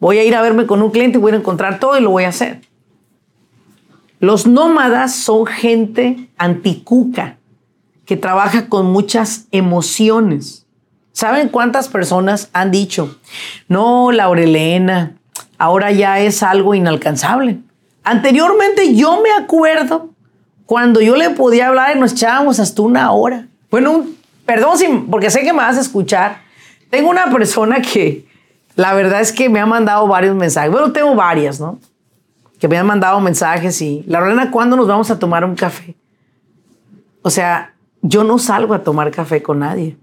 Voy 0.00 0.18
a 0.18 0.24
ir 0.24 0.34
a 0.34 0.42
verme 0.42 0.66
con 0.66 0.82
un 0.82 0.90
cliente 0.90 1.18
y 1.18 1.20
voy 1.20 1.32
a 1.32 1.36
encontrar 1.36 1.80
todo 1.80 1.98
y 1.98 2.02
lo 2.02 2.10
voy 2.10 2.24
a 2.24 2.28
hacer. 2.28 2.60
Los 4.20 4.46
nómadas 4.46 5.14
son 5.14 5.46
gente 5.46 6.28
anticuca 6.36 7.36
que 8.04 8.16
trabaja 8.16 8.68
con 8.68 8.86
muchas 8.86 9.46
emociones. 9.52 10.66
¿Saben 11.12 11.48
cuántas 11.48 11.88
personas 11.88 12.48
han 12.52 12.70
dicho, 12.70 13.18
no, 13.68 14.12
Laurelena, 14.12 15.16
ahora 15.58 15.92
ya 15.92 16.20
es 16.20 16.42
algo 16.42 16.74
inalcanzable? 16.74 17.58
Anteriormente 18.02 18.94
yo 18.94 19.20
me 19.20 19.30
acuerdo 19.32 20.10
cuando 20.64 21.00
yo 21.00 21.16
le 21.16 21.30
podía 21.30 21.68
hablar 21.68 21.96
y 21.96 22.00
nos 22.00 22.12
echábamos 22.12 22.58
hasta 22.60 22.82
una 22.82 23.12
hora. 23.12 23.46
Bueno, 23.70 24.06
perdón 24.46 24.78
porque 25.10 25.30
sé 25.30 25.42
que 25.42 25.52
me 25.52 25.58
vas 25.58 25.76
a 25.76 25.80
escuchar. 25.80 26.42
Tengo 26.90 27.10
una 27.10 27.30
persona 27.30 27.82
que 27.82 28.26
la 28.74 28.94
verdad 28.94 29.20
es 29.20 29.32
que 29.32 29.48
me 29.48 29.60
ha 29.60 29.66
mandado 29.66 30.06
varios 30.06 30.34
mensajes. 30.34 30.70
Bueno, 30.70 30.92
tengo 30.92 31.14
varias, 31.14 31.60
¿no? 31.60 31.78
Que 32.58 32.68
me 32.68 32.76
han 32.76 32.86
mandado 32.86 33.20
mensajes 33.20 33.80
y, 33.82 34.04
la 34.06 34.20
Lorena, 34.20 34.50
¿cuándo 34.50 34.76
nos 34.76 34.88
vamos 34.88 35.10
a 35.10 35.18
tomar 35.18 35.44
un 35.44 35.54
café? 35.54 35.94
O 37.22 37.30
sea, 37.30 37.74
yo 38.02 38.24
no 38.24 38.38
salgo 38.38 38.74
a 38.74 38.82
tomar 38.82 39.10
café 39.10 39.42
con 39.42 39.60
nadie. 39.60 39.96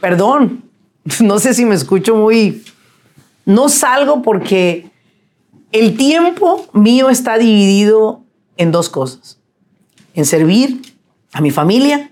Perdón, 0.00 0.64
no 1.20 1.38
sé 1.38 1.54
si 1.54 1.64
me 1.64 1.74
escucho 1.74 2.16
muy... 2.16 2.64
No 3.46 3.68
salgo 3.68 4.22
porque 4.22 4.90
el 5.72 5.96
tiempo 5.96 6.68
mío 6.72 7.08
está 7.08 7.38
dividido 7.38 8.22
en 8.56 8.72
dos 8.72 8.88
cosas. 8.88 9.38
En 10.14 10.24
servir 10.24 10.82
a 11.32 11.40
mi 11.40 11.50
familia 11.50 12.10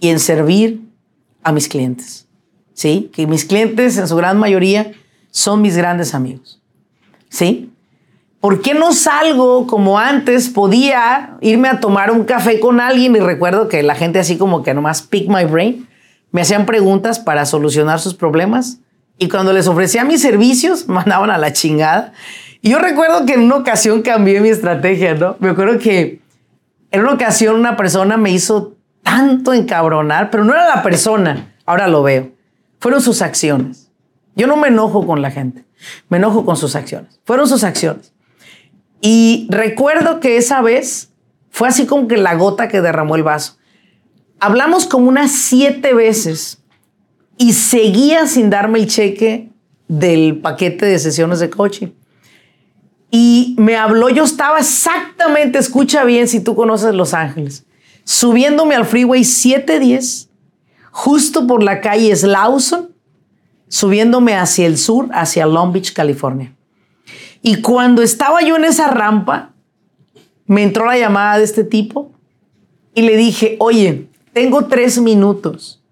y 0.00 0.08
en 0.08 0.18
servir 0.18 0.80
a 1.42 1.52
mis 1.52 1.68
clientes. 1.68 2.28
¿Sí? 2.72 3.10
Que 3.12 3.26
mis 3.26 3.44
clientes 3.44 3.98
en 3.98 4.08
su 4.08 4.16
gran 4.16 4.38
mayoría 4.38 4.92
son 5.30 5.60
mis 5.60 5.76
grandes 5.76 6.14
amigos. 6.14 6.60
¿Sí? 7.28 7.71
¿Por 8.42 8.60
qué 8.60 8.74
no 8.74 8.90
salgo 8.90 9.68
como 9.68 10.00
antes? 10.00 10.48
Podía 10.48 11.36
irme 11.40 11.68
a 11.68 11.78
tomar 11.78 12.10
un 12.10 12.24
café 12.24 12.58
con 12.58 12.80
alguien 12.80 13.14
y 13.14 13.20
recuerdo 13.20 13.68
que 13.68 13.84
la 13.84 13.94
gente 13.94 14.18
así 14.18 14.36
como 14.36 14.64
que 14.64 14.74
nomás 14.74 15.00
pick 15.00 15.28
my 15.28 15.44
brain, 15.44 15.88
me 16.32 16.40
hacían 16.40 16.66
preguntas 16.66 17.20
para 17.20 17.46
solucionar 17.46 18.00
sus 18.00 18.14
problemas 18.14 18.80
y 19.16 19.28
cuando 19.28 19.52
les 19.52 19.68
ofrecía 19.68 20.04
mis 20.04 20.20
servicios 20.20 20.88
mandaban 20.88 21.30
a 21.30 21.38
la 21.38 21.52
chingada. 21.52 22.14
Y 22.60 22.70
yo 22.70 22.80
recuerdo 22.80 23.26
que 23.26 23.34
en 23.34 23.42
una 23.42 23.58
ocasión 23.58 24.02
cambié 24.02 24.40
mi 24.40 24.48
estrategia, 24.48 25.14
¿no? 25.14 25.36
Me 25.38 25.50
acuerdo 25.50 25.78
que 25.78 26.20
en 26.90 27.00
una 27.00 27.12
ocasión 27.12 27.54
una 27.54 27.76
persona 27.76 28.16
me 28.16 28.32
hizo 28.32 28.74
tanto 29.04 29.52
encabronar, 29.52 30.32
pero 30.32 30.44
no 30.44 30.52
era 30.52 30.66
la 30.66 30.82
persona, 30.82 31.54
ahora 31.64 31.86
lo 31.86 32.02
veo, 32.02 32.32
fueron 32.80 33.02
sus 33.02 33.22
acciones. 33.22 33.88
Yo 34.34 34.48
no 34.48 34.56
me 34.56 34.66
enojo 34.66 35.06
con 35.06 35.22
la 35.22 35.30
gente, 35.30 35.64
me 36.08 36.16
enojo 36.16 36.44
con 36.44 36.56
sus 36.56 36.74
acciones. 36.74 37.20
Fueron 37.24 37.46
sus 37.46 37.62
acciones. 37.62 38.12
Y 39.02 39.48
recuerdo 39.50 40.20
que 40.20 40.36
esa 40.36 40.62
vez 40.62 41.10
fue 41.50 41.68
así 41.68 41.86
como 41.86 42.08
que 42.08 42.16
la 42.16 42.34
gota 42.36 42.68
que 42.68 42.80
derramó 42.80 43.16
el 43.16 43.24
vaso. 43.24 43.58
Hablamos 44.40 44.86
como 44.86 45.08
unas 45.08 45.32
siete 45.32 45.92
veces 45.92 46.62
y 47.36 47.52
seguía 47.52 48.26
sin 48.26 48.48
darme 48.48 48.78
el 48.78 48.86
cheque 48.86 49.50
del 49.88 50.38
paquete 50.38 50.86
de 50.86 50.98
sesiones 51.00 51.40
de 51.40 51.50
coaching. 51.50 51.88
Y 53.10 53.56
me 53.58 53.76
habló, 53.76 54.08
yo 54.08 54.24
estaba 54.24 54.60
exactamente, 54.60 55.58
escucha 55.58 56.04
bien 56.04 56.28
si 56.28 56.40
tú 56.40 56.54
conoces 56.54 56.94
Los 56.94 57.12
Ángeles, 57.12 57.66
subiéndome 58.04 58.74
al 58.76 58.86
freeway 58.86 59.24
710, 59.24 60.30
justo 60.92 61.46
por 61.46 61.62
la 61.62 61.80
calle 61.80 62.14
Slauson, 62.14 62.90
subiéndome 63.68 64.34
hacia 64.36 64.66
el 64.66 64.78
sur, 64.78 65.08
hacia 65.12 65.44
Long 65.44 65.72
Beach, 65.72 65.92
California. 65.92 66.54
Y 67.42 67.60
cuando 67.60 68.02
estaba 68.02 68.40
yo 68.42 68.56
en 68.56 68.64
esa 68.64 68.88
rampa, 68.88 69.50
me 70.46 70.62
entró 70.62 70.86
la 70.86 70.96
llamada 70.96 71.38
de 71.38 71.44
este 71.44 71.64
tipo 71.64 72.12
y 72.94 73.02
le 73.02 73.16
dije, 73.16 73.56
oye, 73.58 74.06
tengo 74.32 74.66
tres 74.66 75.00
minutos. 75.00 75.82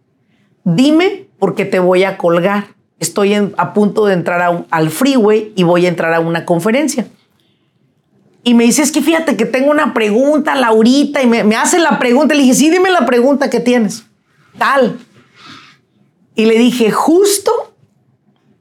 Dime 0.64 1.26
porque 1.38 1.64
te 1.64 1.80
voy 1.80 2.04
a 2.04 2.16
colgar. 2.16 2.68
estoy 2.98 3.34
a 3.34 3.72
punto 3.72 4.06
de 4.06 4.14
entrar 4.14 4.66
al 4.70 4.90
freeway 4.90 5.52
y 5.56 5.62
voy 5.62 5.86
a 5.86 5.88
entrar 5.88 6.12
a 6.14 6.20
una 6.20 6.44
conferencia. 6.44 7.06
Y 8.42 8.54
me 8.54 8.64
dice, 8.64 8.82
es 8.82 8.92
que 8.92 9.02
fíjate 9.02 9.36
que 9.36 9.44
tengo 9.44 9.70
una 9.70 9.92
pregunta, 9.92 10.54
Laurita, 10.54 11.22
y 11.22 11.26
me, 11.26 11.44
me 11.44 11.56
hace 11.56 11.78
la 11.78 11.98
pregunta. 11.98 12.34
Le 12.34 12.42
dije, 12.42 12.54
sí, 12.54 12.70
dime 12.70 12.90
la 12.90 13.06
pregunta 13.06 13.50
que 13.50 13.60
tienes. 13.60 14.04
Tal. 14.56 14.98
Y 16.34 16.46
le 16.46 16.58
dije, 16.58 16.90
justo 16.90 17.69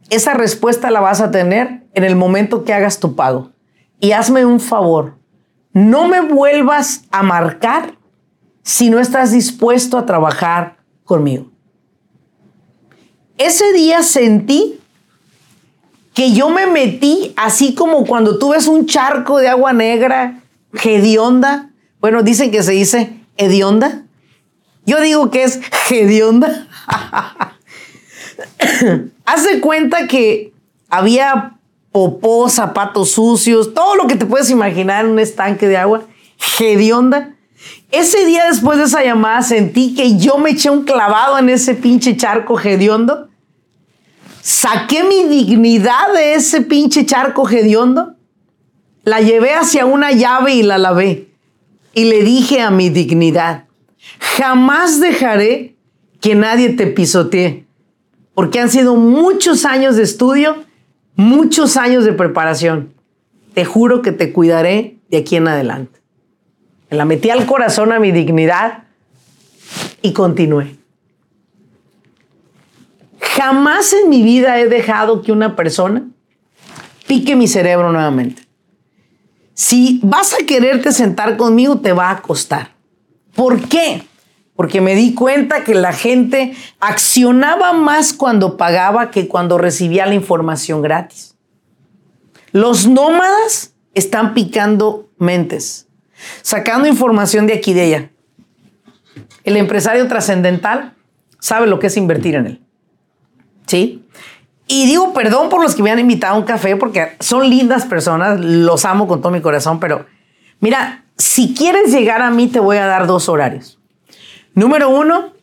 esa 0.09 0.33
respuesta 0.33 0.91
la 0.91 1.01
vas 1.01 1.21
a 1.21 1.31
tener 1.31 1.83
en 1.93 2.03
el 2.03 2.15
momento 2.15 2.63
que 2.63 2.73
hagas 2.73 2.99
tu 2.99 3.15
pago. 3.15 3.51
Y 3.99 4.11
hazme 4.11 4.45
un 4.45 4.59
favor, 4.59 5.17
no 5.73 6.07
me 6.07 6.21
vuelvas 6.21 7.03
a 7.11 7.21
marcar 7.23 7.97
si 8.63 8.89
no 8.89 8.99
estás 8.99 9.31
dispuesto 9.31 9.97
a 9.97 10.05
trabajar 10.05 10.77
conmigo. 11.03 11.51
Ese 13.37 13.71
día 13.73 14.03
sentí 14.03 14.79
que 16.13 16.33
yo 16.33 16.49
me 16.49 16.67
metí 16.67 17.33
así 17.37 17.73
como 17.73 18.05
cuando 18.05 18.37
tú 18.37 18.49
ves 18.49 18.67
un 18.67 18.85
charco 18.85 19.37
de 19.37 19.47
agua 19.47 19.73
negra, 19.73 20.41
hedionda. 20.83 21.71
Bueno, 22.01 22.23
dicen 22.23 22.51
que 22.51 22.63
se 22.63 22.73
dice 22.73 23.21
hedionda. 23.37 24.03
Yo 24.85 24.99
digo 25.01 25.29
que 25.29 25.43
es 25.43 25.59
hedionda. 25.89 26.67
Haz 29.25 29.47
cuenta 29.61 30.07
que 30.07 30.53
había 30.89 31.55
popó, 31.91 32.49
zapatos 32.49 33.11
sucios, 33.11 33.73
todo 33.73 33.95
lo 33.95 34.07
que 34.07 34.15
te 34.15 34.25
puedes 34.25 34.49
imaginar 34.49 35.05
en 35.05 35.11
un 35.11 35.19
estanque 35.19 35.67
de 35.67 35.77
agua, 35.77 36.03
hedionda. 36.59 37.35
Ese 37.91 38.25
día 38.25 38.45
después 38.45 38.77
de 38.77 38.85
esa 38.85 39.03
llamada 39.03 39.41
sentí 39.41 39.95
que 39.95 40.17
yo 40.17 40.37
me 40.37 40.51
eché 40.51 40.69
un 40.69 40.83
clavado 40.83 41.37
en 41.37 41.49
ese 41.49 41.73
pinche 41.73 42.15
charco 42.15 42.59
hediondo. 42.59 43.29
Saqué 44.41 45.03
mi 45.03 45.23
dignidad 45.23 46.13
de 46.13 46.35
ese 46.35 46.61
pinche 46.61 47.05
charco 47.05 47.49
hediondo. 47.49 48.15
La 49.03 49.21
llevé 49.21 49.53
hacia 49.53 49.85
una 49.85 50.11
llave 50.11 50.53
y 50.53 50.63
la 50.63 50.77
lavé. 50.77 51.29
Y 51.93 52.05
le 52.05 52.23
dije 52.23 52.61
a 52.61 52.69
mi 52.69 52.89
dignidad, 52.89 53.65
jamás 54.19 54.99
dejaré 54.99 55.75
que 56.21 56.35
nadie 56.35 56.69
te 56.69 56.87
pisotee. 56.87 57.65
Porque 58.39 58.61
han 58.61 58.69
sido 58.69 58.95
muchos 58.95 59.65
años 59.65 59.97
de 59.97 60.03
estudio 60.03 60.63
muchos 61.17 61.75
años 61.75 62.05
de 62.05 62.13
preparación. 62.13 62.93
Te 63.53 63.65
juro 63.65 64.01
que 64.01 64.13
te 64.13 64.31
cuidaré 64.31 64.95
de 65.09 65.17
aquí 65.17 65.35
en 65.35 65.49
adelante. 65.49 65.99
Me 66.89 66.95
la 66.95 67.03
metí 67.03 67.31
al 67.31 67.45
corazón 67.45 67.91
a 67.91 67.99
mi 67.99 68.13
dignidad 68.13 68.85
y 70.01 70.13
continué. 70.13 70.77
Jamás 73.19 73.91
en 73.91 74.09
mi 74.09 74.23
vida 74.23 74.57
he 74.57 74.69
dejado 74.69 75.21
que 75.21 75.33
una 75.33 75.57
persona 75.57 76.07
pique 77.07 77.35
mi 77.35 77.49
cerebro 77.49 77.91
nuevamente. 77.91 78.43
Si 79.53 79.99
vas 80.01 80.33
a 80.33 80.45
quererte 80.45 80.93
sentar 80.93 81.35
conmigo, 81.35 81.81
te 81.81 81.91
va 81.91 82.09
a 82.09 82.21
costar. 82.21 82.69
¿Por 83.35 83.67
qué? 83.67 84.08
Porque 84.59 84.81
me 84.81 84.93
di 84.93 85.13
cuenta 85.13 85.63
que 85.63 85.73
la 85.73 85.93
gente 85.93 86.53
accionaba 86.81 87.71
más 87.71 88.11
cuando 88.11 88.57
pagaba 88.57 89.09
que 89.09 89.29
cuando 89.29 89.57
recibía 89.57 90.05
la 90.05 90.15
información 90.15 90.81
gratis. 90.81 91.37
Los 92.51 92.85
nómadas 92.85 93.73
están 93.93 94.33
picando 94.33 95.07
mentes, 95.17 95.87
sacando 96.41 96.89
información 96.89 97.47
de 97.47 97.53
aquí 97.53 97.71
y 97.71 97.73
de 97.73 97.81
allá. 97.83 98.09
El 99.45 99.55
empresario 99.55 100.05
trascendental 100.09 100.93
sabe 101.39 101.65
lo 101.65 101.79
que 101.79 101.87
es 101.87 101.95
invertir 101.95 102.35
en 102.35 102.45
él. 102.45 102.61
¿Sí? 103.65 104.05
Y 104.67 104.87
digo 104.87 105.13
perdón 105.13 105.47
por 105.47 105.63
los 105.63 105.73
que 105.73 105.83
me 105.83 105.91
han 105.91 105.99
invitado 105.99 106.35
a 106.35 106.37
un 106.37 106.43
café 106.43 106.75
porque 106.75 107.15
son 107.21 107.49
lindas 107.49 107.85
personas, 107.85 108.41
los 108.41 108.83
amo 108.83 109.07
con 109.07 109.21
todo 109.21 109.31
mi 109.31 109.39
corazón, 109.39 109.79
pero 109.79 110.05
mira, 110.59 111.05
si 111.17 111.53
quieres 111.53 111.93
llegar 111.93 112.21
a 112.21 112.29
mí 112.29 112.47
te 112.47 112.59
voy 112.59 112.75
a 112.75 112.87
dar 112.87 113.07
dos 113.07 113.29
horarios. 113.29 113.78
Número 114.53 114.89
uno, 114.89 115.33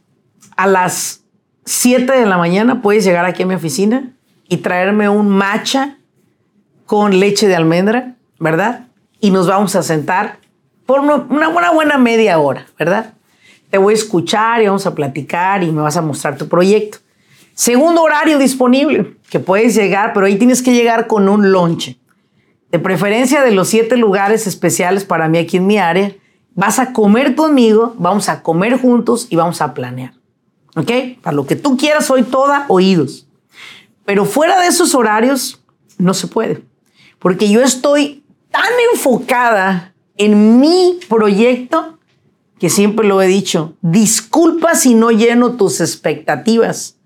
a 0.57 0.67
las 0.67 1.25
7 1.65 2.13
de 2.13 2.27
la 2.27 2.39
mañana 2.39 2.83
puedes 2.83 3.05
llegar 3.05 3.25
aquí 3.25 3.43
a 3.43 3.47
mi 3.47 3.55
oficina 3.55 4.13
y 4.49 4.59
traerme 4.59 5.09
un 5.09 5.29
matcha 5.29 5.99
con 6.87 7.19
leche 7.19 7.49
de 7.49 7.57
almendra, 7.57 8.15
¿verdad? 8.39 8.87
Y 9.21 9.31
nos 9.31 9.47
vamos 9.49 9.75
a 9.75 9.83
sentar 9.83 10.39
por 10.87 11.01
una 11.01 11.49
buena, 11.49 11.71
buena 11.71 11.99
media 11.99 12.39
hora, 12.39 12.67
¿verdad? 12.79 13.15
Te 13.71 13.79
voy 13.79 13.95
a 13.95 13.97
escuchar 13.97 14.63
y 14.63 14.67
vamos 14.67 14.87
a 14.87 14.95
platicar 14.95 15.65
y 15.65 15.73
me 15.73 15.83
vas 15.83 15.97
a 15.97 16.03
mostrar 16.03 16.37
tu 16.37 16.49
proyecto. 16.49 16.99
Segundo 17.55 18.03
horario 18.03 18.39
disponible, 18.39 19.17
que 19.29 19.41
puedes 19.41 19.75
llegar, 19.75 20.13
pero 20.13 20.27
ahí 20.27 20.37
tienes 20.37 20.63
que 20.63 20.75
llegar 20.75 21.07
con 21.07 21.29
un 21.29 21.51
lonche. 21.51 21.99
De 22.71 22.79
preferencia 22.79 23.43
de 23.43 23.51
los 23.51 23.69
siete 23.69 23.97
lugares 23.97 24.47
especiales 24.47 25.05
para 25.05 25.29
mí 25.29 25.39
aquí 25.39 25.57
en 25.57 25.67
mi 25.67 25.79
área, 25.79 26.13
vas 26.57 26.81
a 26.81 26.93
comer 26.93 27.37
conmigo, 27.37 27.95
vamos 27.99 28.29
a 28.29 28.43
comer 28.43 28.81
juntos 28.81 29.29
y 29.31 29.37
vamos 29.37 29.61
a 29.61 29.75
planear. 29.75 30.15
¿Ok? 30.75 30.91
Para 31.23 31.37
lo 31.37 31.47
que 31.47 31.55
tú 31.55 31.77
quieras, 31.77 32.07
soy 32.07 32.25
toda 32.25 32.65
oídos. 32.69 33.29
Pero 34.05 34.25
fuera 34.25 34.61
de 34.61 34.67
esos 34.67 34.95
horarios, 34.95 35.63
no 35.99 36.15
se 36.15 36.27
puede. 36.27 36.65
Porque 37.21 37.49
yo 37.49 37.63
estoy 37.63 38.25
tan 38.51 38.71
enfocada 38.93 39.95
en 40.17 40.61
mi 40.61 40.99
proyecto 41.09 41.99
que 42.59 42.71
siempre 42.71 43.07
lo 43.07 43.21
he 43.21 43.27
dicho, 43.27 43.75
disculpa 43.83 44.75
si 44.75 44.95
no 44.95 45.11
lleno 45.11 45.57
tus 45.57 45.81
expectativas. 45.83 46.97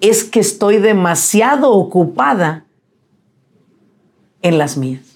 Es 0.00 0.22
que 0.22 0.38
estoy 0.38 0.78
demasiado 0.78 1.72
ocupada 1.72 2.66
en 4.42 4.58
las 4.58 4.76
mías. 4.76 5.09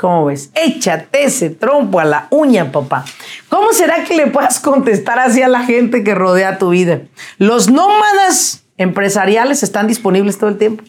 ¿Cómo 0.00 0.24
ves? 0.24 0.50
Échate 0.54 1.24
ese 1.24 1.50
trompo 1.50 2.00
a 2.00 2.06
la 2.06 2.26
uña, 2.30 2.72
papá. 2.72 3.04
¿Cómo 3.50 3.74
será 3.74 4.04
que 4.04 4.14
le 4.14 4.28
puedas 4.28 4.58
contestar 4.58 5.18
así 5.18 5.42
a 5.42 5.48
la 5.48 5.64
gente 5.64 6.02
que 6.02 6.14
rodea 6.14 6.56
tu 6.56 6.70
vida? 6.70 7.02
Los 7.36 7.68
nómadas 7.68 8.62
empresariales 8.78 9.62
están 9.62 9.88
disponibles 9.88 10.38
todo 10.38 10.48
el 10.48 10.56
tiempo. 10.56 10.84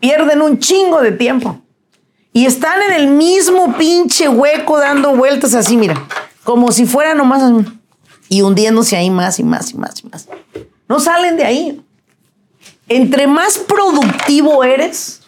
Pierden 0.00 0.42
un 0.42 0.58
chingo 0.58 1.00
de 1.00 1.12
tiempo. 1.12 1.62
Y 2.32 2.46
están 2.46 2.82
en 2.82 2.94
el 2.94 3.06
mismo 3.06 3.76
pinche 3.76 4.28
hueco 4.28 4.76
dando 4.76 5.14
vueltas 5.14 5.54
así, 5.54 5.76
mira. 5.76 6.04
Como 6.42 6.72
si 6.72 6.84
fuera 6.84 7.14
nomás 7.14 7.44
y 8.28 8.42
hundiéndose 8.42 8.96
ahí 8.96 9.10
más 9.10 9.38
y 9.38 9.44
más 9.44 9.70
y 9.70 9.76
más 9.76 10.02
y 10.02 10.08
más. 10.08 10.28
No 10.88 10.98
salen 10.98 11.36
de 11.36 11.44
ahí. 11.44 11.80
Entre 12.88 13.28
más 13.28 13.56
productivo 13.58 14.64
eres, 14.64 15.20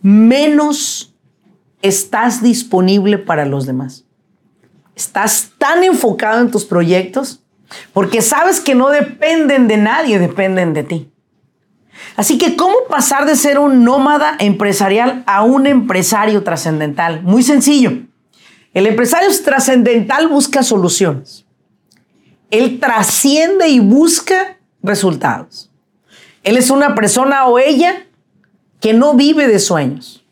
menos 0.00 1.13
estás 1.84 2.42
disponible 2.42 3.18
para 3.18 3.44
los 3.44 3.66
demás. 3.66 4.04
Estás 4.96 5.50
tan 5.58 5.84
enfocado 5.84 6.40
en 6.40 6.50
tus 6.50 6.64
proyectos 6.64 7.42
porque 7.92 8.22
sabes 8.22 8.58
que 8.58 8.74
no 8.74 8.88
dependen 8.88 9.68
de 9.68 9.76
nadie, 9.76 10.18
dependen 10.18 10.72
de 10.72 10.82
ti. 10.82 11.10
Así 12.16 12.38
que, 12.38 12.56
¿cómo 12.56 12.74
pasar 12.88 13.26
de 13.26 13.36
ser 13.36 13.58
un 13.58 13.84
nómada 13.84 14.34
empresarial 14.38 15.24
a 15.26 15.42
un 15.42 15.66
empresario 15.66 16.42
trascendental? 16.42 17.22
Muy 17.22 17.42
sencillo. 17.42 17.92
El 18.72 18.86
empresario 18.86 19.28
trascendental 19.44 20.28
busca 20.28 20.62
soluciones. 20.62 21.44
Él 22.50 22.80
trasciende 22.80 23.68
y 23.68 23.80
busca 23.80 24.56
resultados. 24.82 25.70
Él 26.42 26.56
es 26.56 26.70
una 26.70 26.94
persona 26.94 27.46
o 27.46 27.58
ella 27.58 28.06
que 28.80 28.94
no 28.94 29.14
vive 29.14 29.48
de 29.48 29.58
sueños 29.58 30.23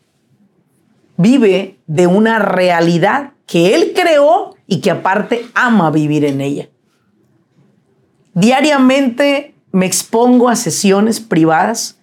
vive 1.17 1.79
de 1.87 2.07
una 2.07 2.39
realidad 2.39 3.31
que 3.45 3.75
él 3.75 3.93
creó 3.95 4.55
y 4.67 4.81
que 4.81 4.91
aparte 4.91 5.45
ama 5.53 5.91
vivir 5.91 6.25
en 6.25 6.41
ella. 6.41 6.69
Diariamente 8.33 9.53
me 9.71 9.85
expongo 9.85 10.49
a 10.49 10.55
sesiones 10.55 11.19
privadas 11.19 11.99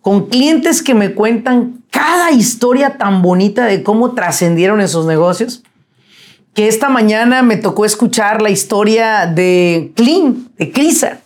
con 0.00 0.26
clientes 0.26 0.82
que 0.82 0.94
me 0.94 1.14
cuentan 1.14 1.82
cada 1.90 2.30
historia 2.30 2.96
tan 2.96 3.22
bonita 3.22 3.66
de 3.66 3.82
cómo 3.82 4.12
trascendieron 4.12 4.80
esos 4.80 5.06
negocios, 5.06 5.62
que 6.54 6.68
esta 6.68 6.88
mañana 6.88 7.42
me 7.42 7.56
tocó 7.56 7.84
escuchar 7.84 8.40
la 8.40 8.50
historia 8.50 9.26
de 9.26 9.92
Clean, 9.94 10.48
de 10.56 10.72
Crisa. 10.72 11.20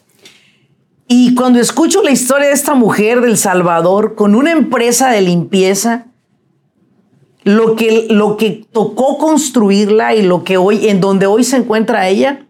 Y 1.06 1.34
cuando 1.34 1.60
escucho 1.60 2.02
la 2.02 2.10
historia 2.10 2.48
de 2.48 2.54
esta 2.54 2.74
mujer 2.74 3.20
del 3.20 3.36
Salvador 3.36 4.14
con 4.14 4.34
una 4.34 4.50
empresa 4.50 5.10
de 5.10 5.20
limpieza, 5.20 6.06
lo 7.44 7.76
que, 7.76 8.06
lo 8.10 8.36
que 8.36 8.64
tocó 8.72 9.18
construirla 9.18 10.14
y 10.14 10.22
lo 10.22 10.44
que 10.44 10.56
hoy, 10.56 10.88
en 10.88 11.00
donde 11.00 11.26
hoy 11.26 11.44
se 11.44 11.56
encuentra 11.56 12.08
ella, 12.08 12.46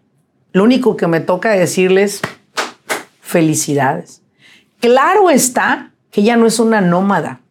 lo 0.51 0.63
único 0.63 0.95
que 0.95 1.07
me 1.07 1.19
toca 1.19 1.51
decirles, 1.51 2.21
felicidades. 3.21 4.21
Claro 4.79 5.29
está 5.29 5.91
que 6.11 6.21
ella 6.21 6.37
no 6.37 6.45
es 6.45 6.59
una 6.59 6.81
nómada. 6.81 7.41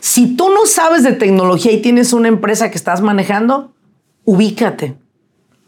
Si 0.00 0.36
tú 0.36 0.50
no 0.50 0.66
sabes 0.66 1.02
de 1.02 1.12
tecnología 1.12 1.72
y 1.72 1.82
tienes 1.82 2.12
una 2.12 2.28
empresa 2.28 2.70
que 2.70 2.76
estás 2.76 3.00
manejando, 3.00 3.74
ubícate. 4.24 4.96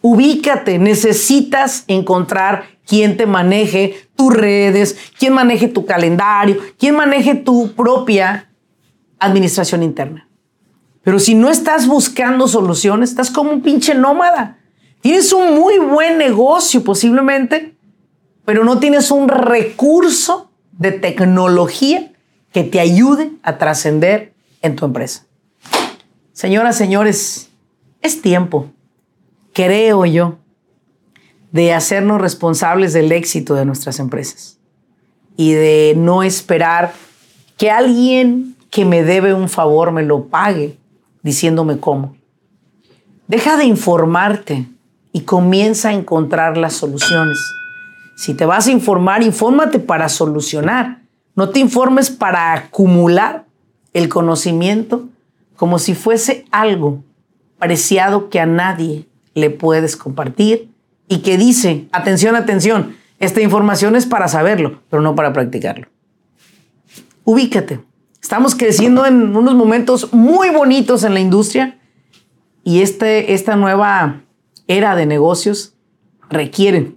Ubícate, 0.01 0.79
necesitas 0.79 1.85
encontrar 1.89 2.65
quién 2.87 3.17
te 3.17 3.27
maneje 3.27 4.09
tus 4.15 4.33
redes, 4.33 4.97
quién 5.19 5.33
maneje 5.33 5.67
tu 5.67 5.87
calendario, 5.87 6.57
quién 6.79 6.95
maneje 6.95 7.35
tu 7.35 7.73
propia 7.73 8.49
administración 9.19 9.83
interna. 9.83 10.28
Pero 11.09 11.21
si 11.21 11.35
no 11.35 11.49
estás 11.49 11.87
buscando 11.87 12.47
soluciones, 12.49 13.09
estás 13.09 13.31
como 13.31 13.51
un 13.51 13.63
pinche 13.63 13.95
nómada. 13.95 14.59
Tienes 15.01 15.33
un 15.33 15.55
muy 15.59 15.79
buen 15.79 16.19
negocio 16.19 16.85
posiblemente, 16.85 17.75
pero 18.45 18.63
no 18.63 18.79
tienes 18.79 19.11
un 19.11 19.27
recurso 19.31 20.51
de 20.73 20.93
tecnología 20.93 22.13
que 22.53 22.63
te 22.63 22.79
ayude 22.79 23.31
a 23.43 23.57
trascender 23.57 24.35
en 24.61 24.77
tu 24.77 24.85
empresa. 24.85 25.25
Señoras, 26.35 26.77
señores, 26.77 27.49
es 28.03 28.21
tiempo, 28.21 28.67
creo 29.55 30.05
yo, 30.05 30.37
de 31.53 31.73
hacernos 31.73 32.21
responsables 32.21 32.93
del 32.93 33.13
éxito 33.13 33.55
de 33.55 33.65
nuestras 33.65 33.99
empresas 33.99 34.59
y 35.39 35.53
de 35.53 35.95
no 35.97 36.23
esperar 36.23 36.93
que 37.57 37.71
alguien 37.71 38.57
que 38.69 38.85
me 38.85 39.03
debe 39.03 39.33
un 39.33 39.49
favor 39.49 39.91
me 39.91 40.03
lo 40.03 40.27
pague 40.27 40.77
diciéndome 41.23 41.79
cómo. 41.79 42.17
Deja 43.27 43.57
de 43.57 43.65
informarte 43.65 44.67
y 45.13 45.23
comienza 45.23 45.91
a 45.91 45.93
encontrar 45.95 46.57
las 46.57 46.75
soluciones. 46.75 47.39
Si 48.17 48.35
te 48.35 48.47
vas 48.47 48.67
a 48.67 48.73
informar, 48.73 49.23
infórmate 49.23 49.79
para 49.79 50.09
solucionar. 50.09 51.03
No 51.35 51.51
te 51.51 51.61
informes 51.61 52.11
para 52.11 52.53
acumular 52.53 53.45
el 53.93 54.09
conocimiento 54.09 55.09
como 55.57 55.79
si 55.79 55.95
fuese 55.95 56.45
algo 56.51 57.03
preciado 57.59 58.31
que 58.31 58.41
a 58.41 58.47
nadie 58.47 59.07
le 59.35 59.51
puedes 59.51 59.97
compartir 59.97 60.71
y 61.09 61.19
que 61.19 61.37
dice, 61.37 61.87
atención, 61.93 62.37
atención, 62.37 62.97
esta 63.19 63.41
información 63.41 63.97
es 63.97 64.07
para 64.07 64.29
saberlo, 64.29 64.81
pero 64.91 65.03
no 65.03 65.15
para 65.15 65.33
practicarlo. 65.33 65.89
Ubícate. 67.25 67.81
Estamos 68.23 68.55
creciendo 68.55 69.07
en 69.07 69.37
unos 69.37 69.55
momentos 69.55 70.13
muy 70.13 70.51
bonitos 70.51 71.05
en 71.05 71.15
la 71.15 71.21
industria 71.21 71.79
y 72.65 72.83
este, 72.83 73.33
esta 73.33 73.57
nueva 73.57 74.23
era 74.67 74.95
de 74.97 75.07
negocios 75.07 75.75
requiere 76.29 76.93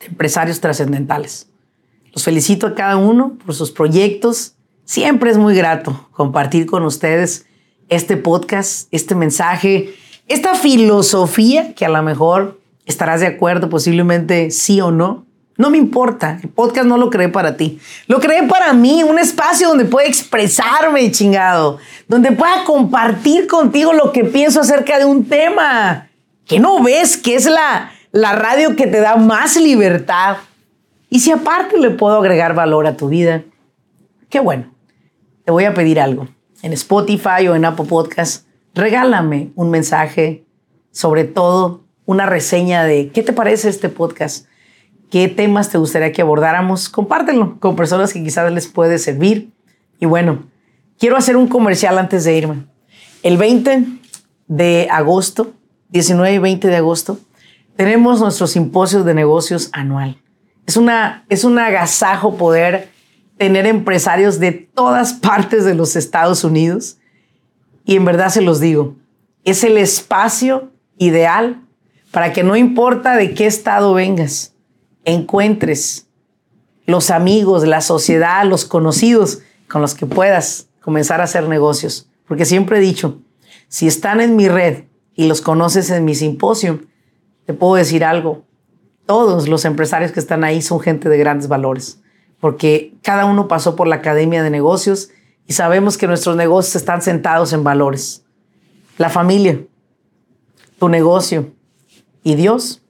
de 0.00 0.06
empresarios 0.06 0.60
trascendentales. 0.60 1.48
Los 2.12 2.24
felicito 2.24 2.66
a 2.66 2.74
cada 2.74 2.96
uno 2.96 3.36
por 3.44 3.54
sus 3.54 3.70
proyectos. 3.70 4.54
Siempre 4.84 5.30
es 5.30 5.38
muy 5.38 5.54
grato 5.54 6.08
compartir 6.12 6.66
con 6.66 6.82
ustedes 6.82 7.46
este 7.88 8.16
podcast, 8.16 8.88
este 8.90 9.14
mensaje, 9.14 9.94
esta 10.26 10.54
filosofía 10.54 11.74
que 11.74 11.84
a 11.84 11.88
lo 11.88 12.02
mejor 12.02 12.60
estarás 12.86 13.20
de 13.20 13.26
acuerdo, 13.26 13.68
posiblemente 13.68 14.50
sí 14.50 14.80
o 14.80 14.90
no. 14.90 15.27
No 15.58 15.70
me 15.70 15.76
importa, 15.76 16.38
el 16.40 16.50
podcast 16.50 16.86
no 16.86 16.96
lo 16.96 17.10
creé 17.10 17.28
para 17.28 17.56
ti. 17.56 17.80
Lo 18.06 18.20
creé 18.20 18.44
para 18.44 18.72
mí, 18.72 19.02
un 19.02 19.18
espacio 19.18 19.68
donde 19.68 19.86
pueda 19.86 20.06
expresarme, 20.06 21.10
chingado. 21.10 21.78
Donde 22.06 22.30
pueda 22.30 22.62
compartir 22.64 23.48
contigo 23.48 23.92
lo 23.92 24.12
que 24.12 24.22
pienso 24.22 24.60
acerca 24.60 25.00
de 25.00 25.04
un 25.04 25.24
tema. 25.24 26.10
Que 26.46 26.60
no 26.60 26.80
ves 26.80 27.16
que 27.16 27.34
es 27.34 27.46
la, 27.46 27.90
la 28.12 28.36
radio 28.36 28.76
que 28.76 28.86
te 28.86 29.00
da 29.00 29.16
más 29.16 29.56
libertad. 29.56 30.36
Y 31.10 31.18
si 31.18 31.32
aparte 31.32 31.76
le 31.76 31.90
puedo 31.90 32.16
agregar 32.18 32.54
valor 32.54 32.86
a 32.86 32.96
tu 32.96 33.08
vida, 33.08 33.42
qué 34.28 34.38
bueno. 34.38 34.72
Te 35.44 35.50
voy 35.50 35.64
a 35.64 35.74
pedir 35.74 35.98
algo. 35.98 36.28
En 36.62 36.72
Spotify 36.72 37.48
o 37.48 37.56
en 37.56 37.64
Apple 37.64 37.86
Podcast, 37.86 38.46
regálame 38.74 39.50
un 39.56 39.70
mensaje, 39.70 40.44
sobre 40.92 41.24
todo 41.24 41.80
una 42.06 42.26
reseña 42.26 42.84
de 42.84 43.10
qué 43.10 43.24
te 43.24 43.32
parece 43.32 43.68
este 43.68 43.88
podcast, 43.88 44.46
qué 45.10 45.28
temas 45.28 45.70
te 45.70 45.78
gustaría 45.78 46.12
que 46.12 46.22
abordáramos. 46.22 46.88
Compártelo 46.88 47.58
con 47.60 47.76
personas 47.76 48.12
que 48.12 48.22
quizás 48.22 48.50
les 48.52 48.66
puede 48.66 48.98
servir. 48.98 49.50
Y 50.00 50.06
bueno, 50.06 50.44
quiero 50.98 51.16
hacer 51.16 51.36
un 51.36 51.48
comercial 51.48 51.98
antes 51.98 52.24
de 52.24 52.36
irme. 52.36 52.66
El 53.22 53.36
20 53.36 53.84
de 54.46 54.88
agosto, 54.90 55.52
19 55.90 56.34
y 56.34 56.38
20 56.38 56.68
de 56.68 56.76
agosto, 56.76 57.18
tenemos 57.76 58.20
nuestro 58.20 58.46
simposio 58.46 59.04
de 59.04 59.14
negocios 59.14 59.70
anual. 59.72 60.20
Es, 60.66 60.76
una, 60.76 61.24
es 61.28 61.44
un 61.44 61.58
agasajo 61.58 62.36
poder 62.36 62.90
tener 63.38 63.66
empresarios 63.66 64.40
de 64.40 64.52
todas 64.52 65.14
partes 65.14 65.64
de 65.64 65.74
los 65.74 65.96
Estados 65.96 66.44
Unidos. 66.44 66.98
Y 67.84 67.96
en 67.96 68.04
verdad 68.04 68.28
se 68.28 68.42
los 68.42 68.60
digo, 68.60 68.96
es 69.44 69.64
el 69.64 69.78
espacio 69.78 70.70
ideal 70.98 71.62
para 72.10 72.32
que 72.32 72.42
no 72.42 72.56
importa 72.56 73.16
de 73.16 73.34
qué 73.34 73.46
estado 73.46 73.94
vengas, 73.94 74.54
encuentres 75.08 76.06
los 76.86 77.10
amigos, 77.10 77.66
la 77.66 77.80
sociedad, 77.80 78.44
los 78.44 78.64
conocidos 78.64 79.40
con 79.68 79.82
los 79.82 79.94
que 79.94 80.06
puedas 80.06 80.68
comenzar 80.80 81.20
a 81.20 81.24
hacer 81.24 81.48
negocios. 81.48 82.08
Porque 82.26 82.44
siempre 82.44 82.78
he 82.78 82.80
dicho, 82.80 83.18
si 83.68 83.86
están 83.86 84.20
en 84.20 84.36
mi 84.36 84.48
red 84.48 84.84
y 85.14 85.26
los 85.26 85.40
conoces 85.40 85.90
en 85.90 86.04
mi 86.04 86.14
simposio, 86.14 86.80
te 87.46 87.54
puedo 87.54 87.74
decir 87.74 88.04
algo, 88.04 88.44
todos 89.06 89.48
los 89.48 89.64
empresarios 89.64 90.12
que 90.12 90.20
están 90.20 90.44
ahí 90.44 90.60
son 90.60 90.80
gente 90.80 91.08
de 91.08 91.16
grandes 91.16 91.48
valores, 91.48 92.00
porque 92.40 92.94
cada 93.02 93.24
uno 93.24 93.48
pasó 93.48 93.74
por 93.74 93.86
la 93.86 93.96
Academia 93.96 94.42
de 94.42 94.50
Negocios 94.50 95.10
y 95.46 95.54
sabemos 95.54 95.96
que 95.96 96.06
nuestros 96.06 96.36
negocios 96.36 96.76
están 96.76 97.00
sentados 97.00 97.54
en 97.54 97.64
valores. 97.64 98.24
La 98.98 99.08
familia, 99.08 99.60
tu 100.78 100.90
negocio 100.90 101.52
y 102.22 102.34
Dios 102.34 102.82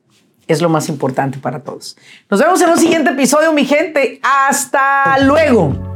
es 0.49 0.61
lo 0.63 0.69
más 0.69 0.89
importante 0.89 1.39
para 1.39 1.61
todos. 1.61 1.97
Nos 2.29 2.41
vemos 2.41 2.61
en 2.61 2.71
un 2.71 2.79
siguiente 2.79 3.11
episodio, 3.11 3.53
mi 3.53 3.65
gente. 3.65 4.19
Hasta 4.23 5.19
luego. 5.21 5.88